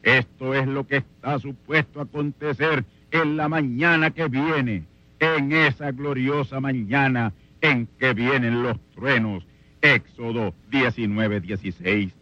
Esto 0.05 0.53
es 0.53 0.67
lo 0.67 0.85
que 0.85 0.97
está 0.97 1.39
supuesto 1.39 1.99
a 1.99 2.03
acontecer 2.03 2.85
en 3.09 3.37
la 3.37 3.49
mañana 3.49 4.11
que 4.11 4.27
viene, 4.27 4.83
en 5.19 5.51
esa 5.51 5.91
gloriosa 5.91 6.59
mañana 6.59 7.33
en 7.59 7.87
que 7.99 8.13
vienen 8.13 8.61
los 8.61 8.79
truenos. 8.93 9.43
Éxodo 9.81 10.53
19, 10.69 11.41
16. 11.41 12.13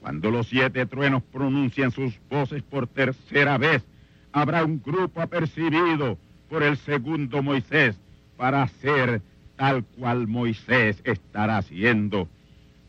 Cuando 0.00 0.30
los 0.30 0.48
siete 0.48 0.86
truenos 0.86 1.22
pronuncian 1.24 1.90
sus 1.90 2.18
voces 2.30 2.62
por 2.62 2.86
tercera 2.86 3.58
vez, 3.58 3.84
habrá 4.32 4.64
un 4.64 4.82
grupo 4.82 5.20
apercibido 5.20 6.16
por 6.48 6.62
el 6.62 6.78
segundo 6.78 7.42
Moisés 7.42 7.94
para 8.38 8.62
hacer 8.62 9.20
tal 9.56 9.84
cual 9.84 10.28
Moisés 10.28 11.02
estará 11.04 11.58
haciendo. 11.58 12.26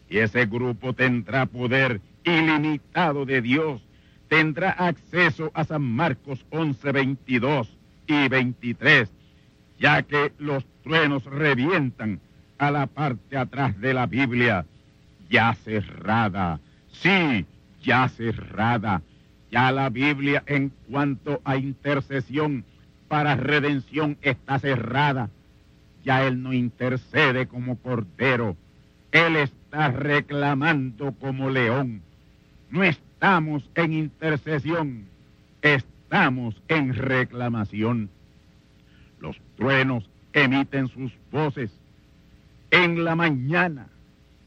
Y 0.10 0.20
ese 0.20 0.46
grupo 0.46 0.94
tendrá 0.94 1.46
poder 1.46 2.00
ilimitado 2.24 3.26
de 3.26 3.42
Dios 3.42 3.82
tendrá 4.34 4.72
acceso 4.72 5.52
a 5.54 5.64
San 5.64 5.84
Marcos 5.84 6.44
11, 6.50 6.92
22 6.92 7.70
y 8.08 8.28
23, 8.28 9.08
ya 9.78 10.02
que 10.02 10.32
los 10.40 10.66
truenos 10.82 11.24
revientan 11.26 12.20
a 12.58 12.72
la 12.72 12.88
parte 12.88 13.38
atrás 13.38 13.80
de 13.80 13.94
la 13.94 14.08
Biblia, 14.08 14.66
ya 15.30 15.54
cerrada, 15.54 16.60
sí, 16.92 17.46
ya 17.84 18.10
cerrada, 18.10 19.04
ya 19.52 19.72
la 19.72 19.90
Biblia 19.90 20.42
en 20.48 20.72
cuanto 20.90 21.40
a 21.46 21.56
intercesión 21.58 22.66
para 23.08 23.36
redención 23.36 24.18
está 24.24 24.58
cerrada, 24.58 25.30
ya 26.04 26.26
Él 26.26 26.42
no 26.42 26.54
intercede 26.54 27.46
como 27.46 27.78
cordero, 27.78 28.58
Él 29.12 29.36
está 29.36 29.90
reclamando 29.90 31.12
como 31.12 31.52
león, 31.52 32.02
estamos 33.24 33.64
en 33.76 33.94
intercesión, 33.94 35.06
estamos 35.62 36.62
en 36.68 36.94
reclamación. 36.94 38.10
Los 39.22 39.38
truenos 39.56 40.10
emiten 40.34 40.90
sus 40.90 41.10
voces 41.32 41.72
en 42.70 43.06
la 43.06 43.16
mañana, 43.16 43.88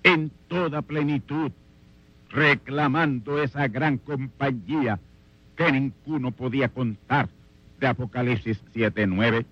en 0.03 0.31
toda 0.49 0.83
plenitud, 0.83 1.53
reclamando 2.29 3.43
esa 3.43 3.67
gran 3.67 3.97
compañía 3.97 5.01
que 5.57 5.73
ninguno 5.73 6.31
podía 6.31 6.69
contar 6.69 7.31
de 7.81 7.87
Apocalipsis 7.87 8.63
7.9. 8.75 9.47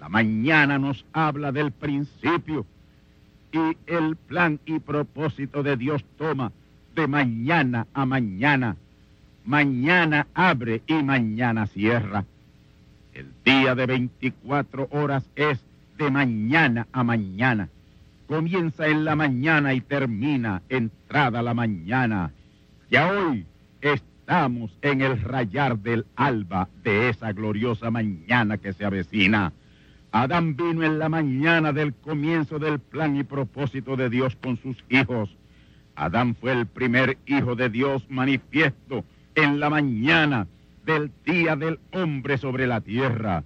La 0.00 0.08
mañana 0.08 0.78
nos 0.78 1.04
habla 1.12 1.52
del 1.52 1.70
principio 1.70 2.64
y 3.52 3.76
el 3.86 4.16
plan 4.16 4.58
y 4.64 4.78
propósito 4.78 5.62
de 5.62 5.76
Dios 5.76 6.02
toma 6.16 6.50
de 6.98 7.06
mañana 7.06 7.86
a 7.94 8.04
mañana. 8.04 8.76
Mañana 9.44 10.26
abre 10.34 10.82
y 10.88 10.94
mañana 10.94 11.68
cierra. 11.68 12.24
El 13.14 13.26
día 13.44 13.76
de 13.76 13.86
24 13.86 14.88
horas 14.90 15.24
es 15.36 15.60
de 15.96 16.10
mañana 16.10 16.88
a 16.92 17.04
mañana. 17.04 17.68
Comienza 18.26 18.88
en 18.88 19.04
la 19.04 19.14
mañana 19.14 19.74
y 19.74 19.80
termina 19.80 20.62
entrada 20.68 21.40
la 21.40 21.54
mañana. 21.54 22.32
Ya 22.90 23.12
hoy 23.12 23.46
estamos 23.80 24.76
en 24.82 25.00
el 25.00 25.20
rayar 25.22 25.78
del 25.78 26.04
alba 26.16 26.68
de 26.82 27.10
esa 27.10 27.32
gloriosa 27.32 27.92
mañana 27.92 28.58
que 28.58 28.72
se 28.72 28.84
avecina. 28.84 29.52
Adán 30.10 30.56
vino 30.56 30.82
en 30.82 30.98
la 30.98 31.08
mañana 31.08 31.72
del 31.72 31.94
comienzo 31.94 32.58
del 32.58 32.80
plan 32.80 33.16
y 33.16 33.22
propósito 33.22 33.94
de 33.94 34.10
Dios 34.10 34.34
con 34.42 34.56
sus 34.56 34.76
hijos. 34.88 35.37
Adán 35.98 36.36
fue 36.36 36.52
el 36.52 36.66
primer 36.66 37.18
hijo 37.26 37.56
de 37.56 37.68
Dios 37.68 38.08
manifiesto 38.08 39.04
en 39.34 39.58
la 39.58 39.68
mañana 39.68 40.46
del 40.86 41.10
día 41.26 41.56
del 41.56 41.80
hombre 41.90 42.38
sobre 42.38 42.68
la 42.68 42.80
tierra. 42.80 43.42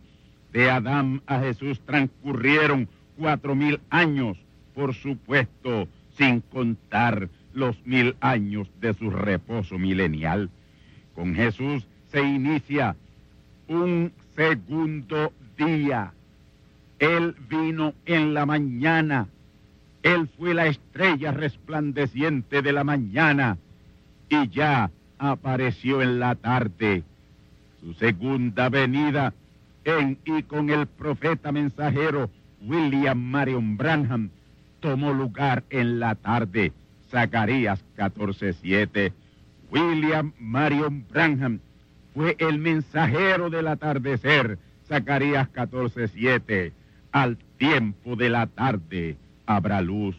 De 0.52 0.70
Adán 0.70 1.22
a 1.26 1.40
Jesús 1.40 1.80
transcurrieron 1.86 2.88
cuatro 3.16 3.54
mil 3.54 3.80
años, 3.88 4.36
por 4.74 4.94
supuesto, 4.94 5.88
sin 6.18 6.42
contar 6.42 7.30
los 7.54 7.74
mil 7.86 8.16
años 8.20 8.68
de 8.82 8.92
su 8.92 9.08
reposo 9.08 9.78
milenial. 9.78 10.50
Con 11.14 11.34
Jesús 11.34 11.86
se 12.10 12.22
inicia 12.22 12.96
un 13.66 14.12
segundo 14.36 15.32
día. 15.56 16.12
Él 16.98 17.34
vino 17.48 17.94
en 18.04 18.34
la 18.34 18.44
mañana 18.44 19.26
él 20.02 20.28
fue 20.36 20.52
la 20.52 20.66
estrella 20.66 21.30
resplandeciente 21.32 22.60
de 22.62 22.72
la 22.72 22.84
mañana 22.84 23.56
y 24.28 24.48
ya 24.48 24.90
apareció 25.18 26.02
en 26.02 26.18
la 26.18 26.34
tarde. 26.34 27.04
Su 27.80 27.94
segunda 27.94 28.68
venida 28.68 29.32
en 29.84 30.18
y 30.24 30.42
con 30.42 30.70
el 30.70 30.86
profeta 30.86 31.52
mensajero 31.52 32.30
William 32.62 33.18
Marion 33.18 33.76
Branham 33.76 34.30
tomó 34.80 35.12
lugar 35.12 35.62
en 35.70 36.00
la 36.00 36.14
tarde. 36.16 36.72
Zacarías 37.10 37.84
14:7. 37.96 39.12
William 39.70 40.32
Marion 40.38 41.04
Branham 41.08 41.60
fue 42.14 42.36
el 42.38 42.58
mensajero 42.58 43.50
del 43.50 43.68
atardecer. 43.68 44.58
Zacarías 44.88 45.48
14:7. 45.52 46.72
Al 47.12 47.36
tiempo 47.58 48.16
de 48.16 48.30
la 48.30 48.46
tarde 48.46 49.16
habrá 49.46 49.80
luz. 49.80 50.16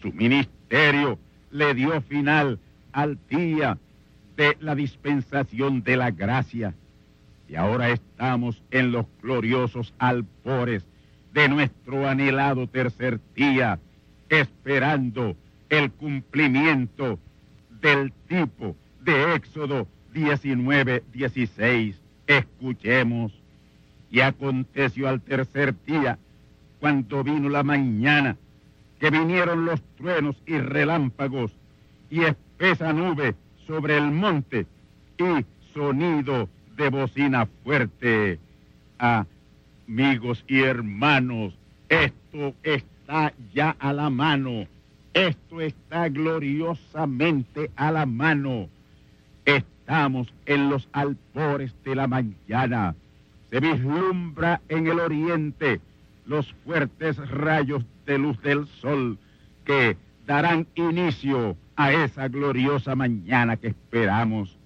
Su 0.00 0.12
ministerio 0.12 1.18
le 1.50 1.74
dio 1.74 2.00
final 2.02 2.58
al 2.92 3.18
día 3.28 3.78
de 4.36 4.56
la 4.60 4.74
dispensación 4.74 5.82
de 5.82 5.96
la 5.96 6.10
gracia. 6.10 6.74
Y 7.48 7.56
ahora 7.56 7.90
estamos 7.90 8.62
en 8.70 8.92
los 8.92 9.06
gloriosos 9.22 9.92
alpores 9.98 10.84
de 11.32 11.48
nuestro 11.48 12.08
anhelado 12.08 12.66
tercer 12.66 13.20
día, 13.34 13.78
esperando 14.28 15.36
el 15.68 15.90
cumplimiento 15.90 17.18
del 17.80 18.12
tipo 18.28 18.76
de 19.02 19.34
Éxodo 19.34 19.86
19, 20.12 21.04
16. 21.12 21.96
Escuchemos. 22.26 23.32
Y 24.12 24.20
aconteció 24.20 25.08
al 25.08 25.20
tercer 25.20 25.74
día 25.86 26.18
cuando 26.80 27.22
vino 27.22 27.48
la 27.48 27.62
mañana, 27.62 28.36
que 28.98 29.10
vinieron 29.10 29.66
los 29.66 29.80
truenos 29.96 30.36
y 30.46 30.58
relámpagos 30.58 31.52
y 32.10 32.24
espesa 32.24 32.92
nube 32.92 33.34
sobre 33.66 33.96
el 33.96 34.10
monte 34.10 34.66
y 35.18 35.44
sonido 35.72 36.48
de 36.76 36.88
bocina 36.88 37.46
fuerte. 37.62 38.38
Amigos 38.98 40.44
y 40.48 40.60
hermanos, 40.60 41.54
esto 41.88 42.54
está 42.62 43.32
ya 43.54 43.76
a 43.78 43.92
la 43.92 44.10
mano. 44.10 44.66
Esto 45.12 45.60
está 45.60 46.08
gloriosamente 46.08 47.70
a 47.76 47.90
la 47.90 48.06
mano. 48.06 48.68
Estamos 49.44 50.32
en 50.46 50.70
los 50.70 50.88
alpores 50.92 51.74
de 51.84 51.94
la 51.94 52.06
mañana. 52.06 52.94
Se 53.50 53.60
vislumbra 53.60 54.60
en 54.68 54.86
el 54.86 55.00
oriente 55.00 55.80
los 56.30 56.46
fuertes 56.64 57.16
rayos 57.28 57.84
de 58.06 58.16
luz 58.16 58.40
del 58.40 58.64
sol 58.80 59.18
que 59.64 59.96
darán 60.26 60.68
inicio 60.76 61.56
a 61.74 61.92
esa 61.92 62.28
gloriosa 62.28 62.94
mañana 62.94 63.56
que 63.56 63.66
esperamos. 63.66 64.56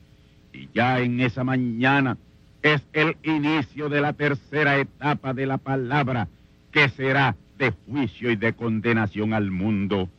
Y 0.53 0.69
ya 0.75 1.01
en 1.01 1.21
esa 1.21 1.43
mañana 1.43 2.19
es 2.63 2.83
el 2.93 3.17
inicio 3.23 3.89
de 3.89 4.03
la 4.03 4.13
tercera 4.13 4.77
etapa 4.77 5.33
de 5.33 5.47
la 5.47 5.57
palabra 5.57 6.29
que 6.71 6.91
será 6.91 7.35
de 7.57 7.73
juicio 7.87 8.31
y 8.31 8.37
de 8.37 8.53
condenación 8.53 9.33
al 9.33 9.51
mundo. 9.51 10.11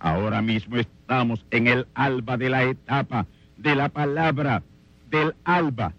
Ahora 0.00 0.42
mismo 0.42 0.76
estamos 0.76 1.46
en 1.52 1.68
el 1.68 1.86
alba 1.94 2.36
de 2.36 2.50
la 2.50 2.64
etapa 2.64 3.26
de 3.58 3.76
la 3.76 3.90
palabra 3.90 4.64
del 5.08 5.36
alba, 5.44 5.92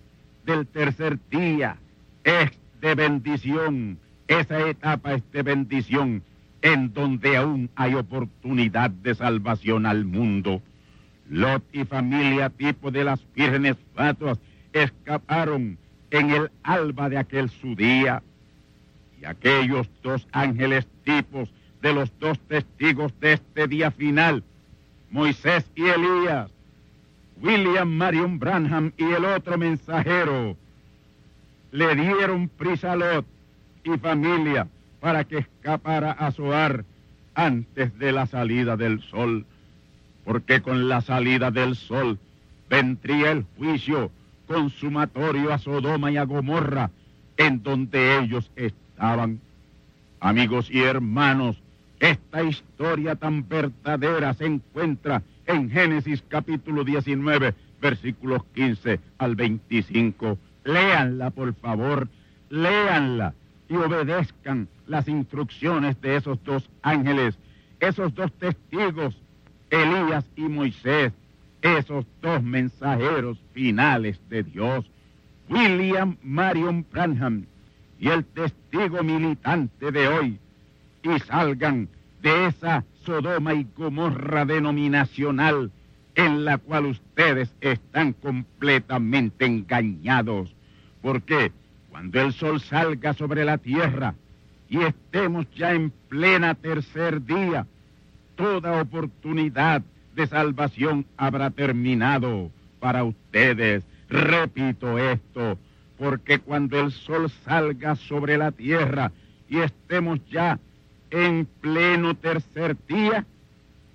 del 0.45 0.67
tercer 0.67 1.17
día. 1.29 1.77
Es 2.25 2.51
de 2.81 2.95
bendición. 2.95 4.03
Esa 4.39 4.67
etapa 4.67 5.13
es 5.13 5.31
de 5.31 5.43
bendición 5.43 6.23
en 6.63 6.91
donde 6.91 7.38
aún 7.38 7.69
hay 7.75 7.93
oportunidad 7.93 8.89
de 8.89 9.13
salvación 9.13 9.86
al 9.86 10.05
mundo. 10.05 10.59
Lot 11.29 11.63
y 11.71 11.86
familia 11.86 12.49
tipo 12.49 12.89
de 12.89 13.03
las 13.03 13.19
vírgenes 13.36 13.77
fatuas 13.93 14.39
escaparon 14.71 15.77
en 16.09 16.31
el 16.31 16.51
alba 16.63 17.09
de 17.09 17.17
aquel 17.19 17.51
su 17.51 17.75
día. 17.75 18.23
Y 19.21 19.25
aquellos 19.25 19.88
dos 20.01 20.27
ángeles 20.31 20.88
tipos 21.03 21.49
de 21.84 21.93
los 21.93 22.11
dos 22.17 22.39
testigos 22.39 23.13
de 23.19 23.34
este 23.34 23.67
día 23.67 23.91
final, 23.91 24.43
Moisés 25.11 25.69
y 25.75 25.84
Elías, 25.84 26.49
William 27.39 27.88
Marion 27.89 28.39
Branham 28.39 28.93
y 28.97 29.03
el 29.03 29.25
otro 29.25 29.59
mensajero, 29.59 30.57
le 31.71 31.95
dieron 31.95 32.49
prisa 32.49 32.93
a 32.93 32.95
Lot 32.95 33.32
y 33.84 33.97
familia 33.97 34.67
para 34.99 35.23
que 35.25 35.39
escapara 35.39 36.11
a 36.11 36.31
Zoar 36.31 36.86
antes 37.36 37.97
de 37.99 38.11
la 38.11 38.25
salida 38.25 38.77
del 38.77 39.01
sol, 39.01 39.45
porque 40.23 40.61
con 40.61 40.88
la 40.88 41.01
salida 41.01 41.51
del 41.51 41.75
sol 41.75 42.19
vendría 42.69 43.31
el 43.31 43.45
juicio 43.57 44.11
consumatorio 44.47 45.51
a 45.53 45.57
Sodoma 45.57 46.11
y 46.11 46.17
a 46.17 46.23
Gomorra, 46.23 46.91
en 47.38 47.63
donde 47.63 48.19
ellos 48.19 48.49
estaban. 48.55 49.39
Amigos 50.19 50.69
y 50.71 50.81
hermanos, 50.81 51.57
esta 51.99 52.43
historia 52.43 53.15
tan 53.15 53.47
verdadera 53.47 54.34
se 54.34 54.45
encuentra 54.45 55.21
en 55.45 55.69
Génesis 55.69 56.23
capítulo 56.27 56.84
19, 56.84 57.53
versículos 57.81 58.43
15 58.53 58.99
al 59.17 59.36
25. 59.36 60.38
Léanla, 60.63 61.29
por 61.31 61.53
favor, 61.55 62.07
léanla 62.49 63.34
y 63.70 63.76
obedezcan 63.76 64.68
las 64.88 65.07
instrucciones 65.07 65.99
de 66.01 66.18
esos 66.18 66.43
dos 66.43 66.70
ángeles, 66.82 67.38
esos 67.80 68.14
dos 68.14 68.32
testigos, 68.34 69.18
Elías 69.70 70.26
y 70.36 70.43
Moisés, 70.43 71.14
esos 71.61 72.05
dos 72.22 72.43
mensajeros 72.43 73.38
finales 73.53 74.20
de 74.30 74.43
Dios, 74.43 74.86
William 75.49 76.18
Marion 76.22 76.86
Branham 76.91 77.45
y 77.99 78.09
el 78.09 78.26
testigo 78.26 79.01
militante 79.03 79.91
de 79.91 80.07
hoy, 80.07 80.39
y 81.03 81.20
salgan 81.20 81.89
de 82.22 82.47
esa 82.47 82.84
Sodoma 83.05 83.53
y 83.53 83.68
Gomorra 83.76 84.45
denominacional 84.45 85.72
en 86.16 86.45
la 86.45 86.57
cual 86.57 86.86
ustedes 86.86 87.53
están 87.61 88.14
completamente 88.14 89.45
engañados. 89.45 90.53
Porque 91.01 91.51
cuando 91.93 92.21
el 92.21 92.33
sol 92.33 92.59
salga 92.59 93.13
sobre 93.13 93.45
la 93.45 93.59
tierra 93.59 94.15
y 94.67 94.79
estemos 94.79 95.45
ya 95.55 95.73
en 95.73 95.91
plena 96.09 96.55
tercer 96.55 97.23
día, 97.23 97.67
toda 98.35 98.81
oportunidad 98.81 99.83
de 100.15 100.25
salvación 100.25 101.05
habrá 101.17 101.51
terminado 101.51 102.49
para 102.79 103.03
ustedes. 103.03 103.83
Repito 104.09 104.97
esto, 104.97 105.59
porque 105.99 106.39
cuando 106.39 106.79
el 106.79 106.91
sol 106.91 107.29
salga 107.45 107.95
sobre 107.95 108.39
la 108.39 108.51
tierra 108.51 109.11
y 109.47 109.59
estemos 109.59 110.19
ya 110.31 110.57
en 111.11 111.45
pleno 111.61 112.15
tercer 112.15 112.75
día, 112.87 113.23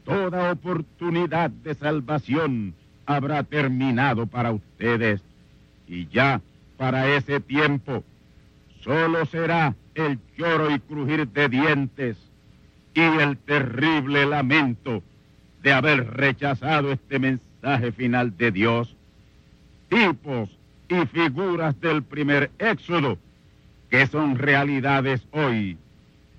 toda 0.05 0.53
oportunidad 0.53 1.51
de 1.51 1.75
salvación 1.75 2.75
habrá 3.07 3.43
terminado 3.43 4.29
para 4.29 4.53
ustedes. 4.53 5.21
Y 5.89 6.07
ya 6.07 6.41
para 6.79 7.15
ese 7.15 7.41
tiempo 7.41 8.03
solo 8.81 9.27
será 9.27 9.75
el 9.95 10.19
lloro 10.39 10.71
y 10.71 10.79
crujir 10.79 11.29
de 11.29 11.49
dientes 11.49 12.17
y 12.95 13.01
el 13.01 13.37
terrible 13.37 14.25
lamento 14.25 15.03
de 15.63 15.73
haber 15.73 16.15
rechazado 16.15 16.93
este 16.93 17.19
mensaje 17.19 17.93
final 17.93 18.37
de 18.37 18.53
Dios. 18.53 18.97
Tipos 19.89 20.51
y 20.89 21.05
figuras 21.07 21.79
del 21.81 22.03
primer 22.03 22.51
éxodo 22.59 23.19
que 23.91 24.07
son 24.07 24.39
realidades 24.39 25.27
hoy 25.33 25.77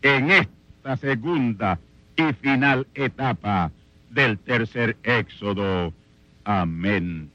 en 0.02 0.32
esta 0.32 0.98
segunda 0.98 1.80
y 2.16 2.34
final 2.34 2.88
etapa 2.94 3.72
del 4.10 4.38
tercer 4.40 4.98
éxodo. 5.04 5.94
Amén. 6.44 7.30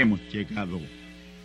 Hemos 0.00 0.20
llegado 0.32 0.80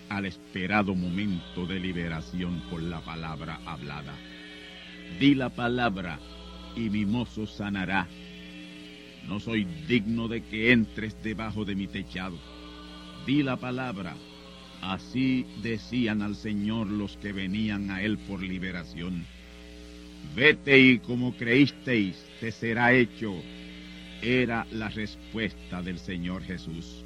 al 0.10 0.26
esperado 0.26 0.94
momento 0.94 1.66
de 1.66 1.80
liberación 1.80 2.62
por 2.70 2.82
la 2.84 3.00
palabra 3.00 3.60
hablada. 3.66 4.14
Di 5.20 5.36
la 5.36 5.50
palabra 5.50 6.20
y 6.76 6.90
mi 6.90 7.06
mozo 7.06 7.48
sanará. 7.48 8.08
No 9.28 9.40
soy 9.40 9.66
digno 9.88 10.28
de 10.28 10.44
que 10.44 10.72
entres 10.72 11.16
debajo 11.24 11.64
de 11.64 11.76
mi 11.76 11.88
techado. 11.88 12.38
Di 13.26 13.42
la 13.42 13.56
palabra. 13.56 14.16
Así 14.82 15.46
decían 15.62 16.22
al 16.22 16.36
Señor 16.36 16.88
los 16.88 17.16
que 17.18 17.32
venían 17.32 17.92
a 17.92 18.02
Él 18.02 18.18
por 18.18 18.42
liberación. 18.42 19.26
Vete 20.36 20.80
y 20.80 21.00
como 21.00 21.38
creísteis, 21.38 22.26
te 22.40 22.52
será 22.52 22.94
hecho 22.94 23.34
era 24.22 24.68
la 24.72 24.90
respuesta 24.90 25.82
del 25.82 25.98
Señor 25.98 26.44
Jesús. 26.44 27.04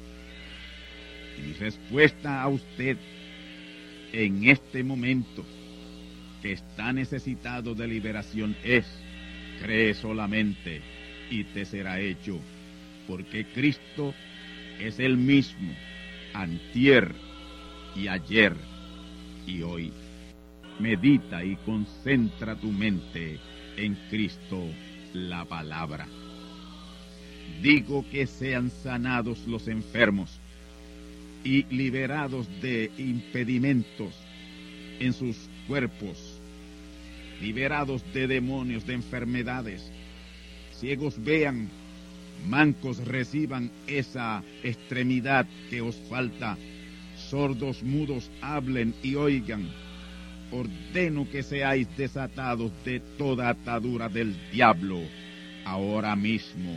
Mi 1.44 1.52
respuesta 1.52 2.42
a 2.42 2.48
usted 2.48 2.96
en 4.12 4.48
este 4.48 4.82
momento 4.82 5.44
que 6.42 6.52
está 6.52 6.92
necesitado 6.92 7.74
de 7.74 7.86
liberación 7.86 8.56
es, 8.64 8.86
cree 9.62 9.94
solamente 9.94 10.82
y 11.30 11.44
te 11.44 11.64
será 11.64 12.00
hecho, 12.00 12.38
porque 13.06 13.46
Cristo 13.46 14.14
es 14.80 14.98
el 14.98 15.16
mismo, 15.16 15.72
antier 16.34 17.12
y 17.94 18.08
ayer 18.08 18.54
y 19.46 19.62
hoy. 19.62 19.92
Medita 20.78 21.42
y 21.42 21.56
concentra 21.56 22.54
tu 22.54 22.70
mente 22.70 23.38
en 23.76 23.94
Cristo 24.10 24.62
la 25.14 25.44
palabra 25.46 26.06
digo 27.62 28.04
que 28.10 28.26
sean 28.26 28.70
sanados 28.70 29.46
los 29.46 29.68
enfermos 29.68 30.40
y 31.46 31.62
liberados 31.70 32.48
de 32.60 32.90
impedimentos 32.98 34.12
en 34.98 35.12
sus 35.12 35.36
cuerpos, 35.68 36.40
liberados 37.40 38.02
de 38.12 38.26
demonios, 38.26 38.84
de 38.84 38.94
enfermedades. 38.94 39.88
Ciegos 40.72 41.22
vean, 41.22 41.68
mancos 42.48 42.98
reciban 42.98 43.70
esa 43.86 44.42
extremidad 44.64 45.46
que 45.70 45.80
os 45.80 45.94
falta, 46.10 46.58
sordos 47.30 47.80
mudos 47.84 48.28
hablen 48.40 48.92
y 49.04 49.14
oigan. 49.14 49.70
Ordeno 50.50 51.30
que 51.30 51.44
seáis 51.44 51.86
desatados 51.96 52.72
de 52.84 52.98
toda 52.98 53.50
atadura 53.50 54.08
del 54.08 54.34
diablo 54.50 54.98
ahora 55.64 56.16
mismo. 56.16 56.76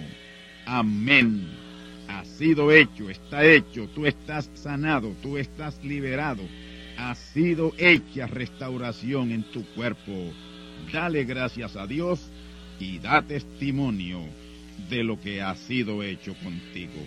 Amén. 0.67 1.68
Ha 2.09 2.25
sido 2.25 2.71
hecho, 2.71 3.07
está 3.11 3.45
hecho, 3.45 3.87
tú 3.93 4.07
estás 4.07 4.49
sanado, 4.55 5.15
tú 5.21 5.37
estás 5.37 5.81
liberado. 5.83 6.41
Ha 6.97 7.13
sido 7.13 7.71
hecha 7.77 8.25
restauración 8.25 9.31
en 9.31 9.43
tu 9.43 9.63
cuerpo. 9.75 10.33
Dale 10.91 11.23
gracias 11.23 11.75
a 11.75 11.85
Dios 11.85 12.31
y 12.79 12.97
da 12.97 13.21
testimonio 13.21 14.21
de 14.89 15.03
lo 15.03 15.21
que 15.21 15.43
ha 15.43 15.53
sido 15.55 16.01
hecho 16.01 16.33
contigo. 16.43 16.99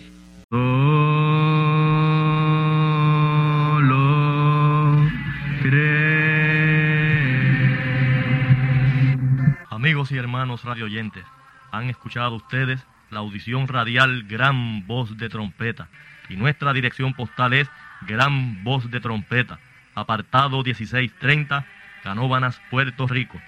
Amigos 9.69 10.13
y 10.13 10.17
hermanos 10.17 10.65
radioyentes, 10.65 11.25
han 11.73 11.91
escuchado 11.91 12.37
ustedes 12.37 12.87
la 13.13 13.21
audición 13.21 13.69
radial 13.69 14.25
Gran 14.25 14.85
Voz 14.87 15.17
de 15.19 15.29
Trompeta 15.29 15.89
y 16.29 16.35
nuestra 16.37 16.73
dirección 16.73 17.15
postal 17.15 17.53
es 17.53 17.71
Gran 18.01 18.65
Voz 18.65 18.91
de 18.91 18.99
Trompeta, 19.01 19.61
apartado 19.95 20.65
1630, 20.65 21.65
Canóbanas, 22.03 22.61
Puerto 22.71 23.07
Rico, 23.07 23.39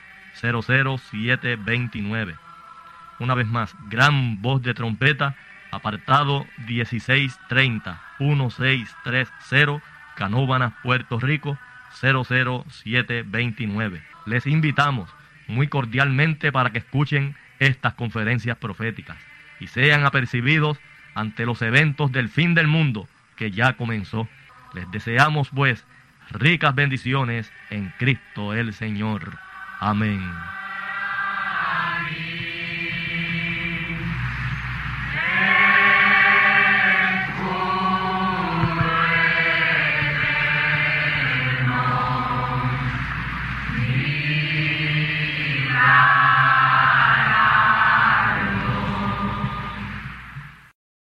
00729. 0.41 2.37
Una 3.19 3.35
vez 3.35 3.47
más, 3.47 3.75
Gran 3.89 4.43
Voz 4.43 4.61
de 4.63 4.75
Trompeta, 4.75 5.35
apartado 5.71 6.47
1630, 6.69 8.03
1630, 8.19 9.83
Canóbanas, 10.15 10.75
Puerto 10.83 11.19
Rico, 11.19 11.57
00729. 12.01 14.03
Les 14.27 14.47
invitamos 14.47 15.09
muy 15.49 15.69
cordialmente 15.69 16.53
para 16.53 16.71
que 16.71 16.79
escuchen 16.79 17.35
estas 17.59 17.95
conferencias 17.95 18.59
proféticas 18.59 19.17
y 19.61 19.67
sean 19.69 20.05
apercibidos 20.05 20.79
ante 21.15 21.47
los 21.47 21.63
eventos 21.63 22.13
del 22.13 22.29
fin 22.29 22.55
del 22.55 22.67
mundo 22.67 23.09
que 23.37 23.51
ya 23.51 23.75
comenzó. 23.75 24.29
Les 24.75 24.91
deseamos 24.91 25.49
pues 25.51 25.85
ricas 26.31 26.75
bendiciones 26.75 27.53
en 27.71 27.93
Cristo 27.99 28.55
el 28.55 28.73
Señor. 28.73 29.39
Amén. 29.81 30.23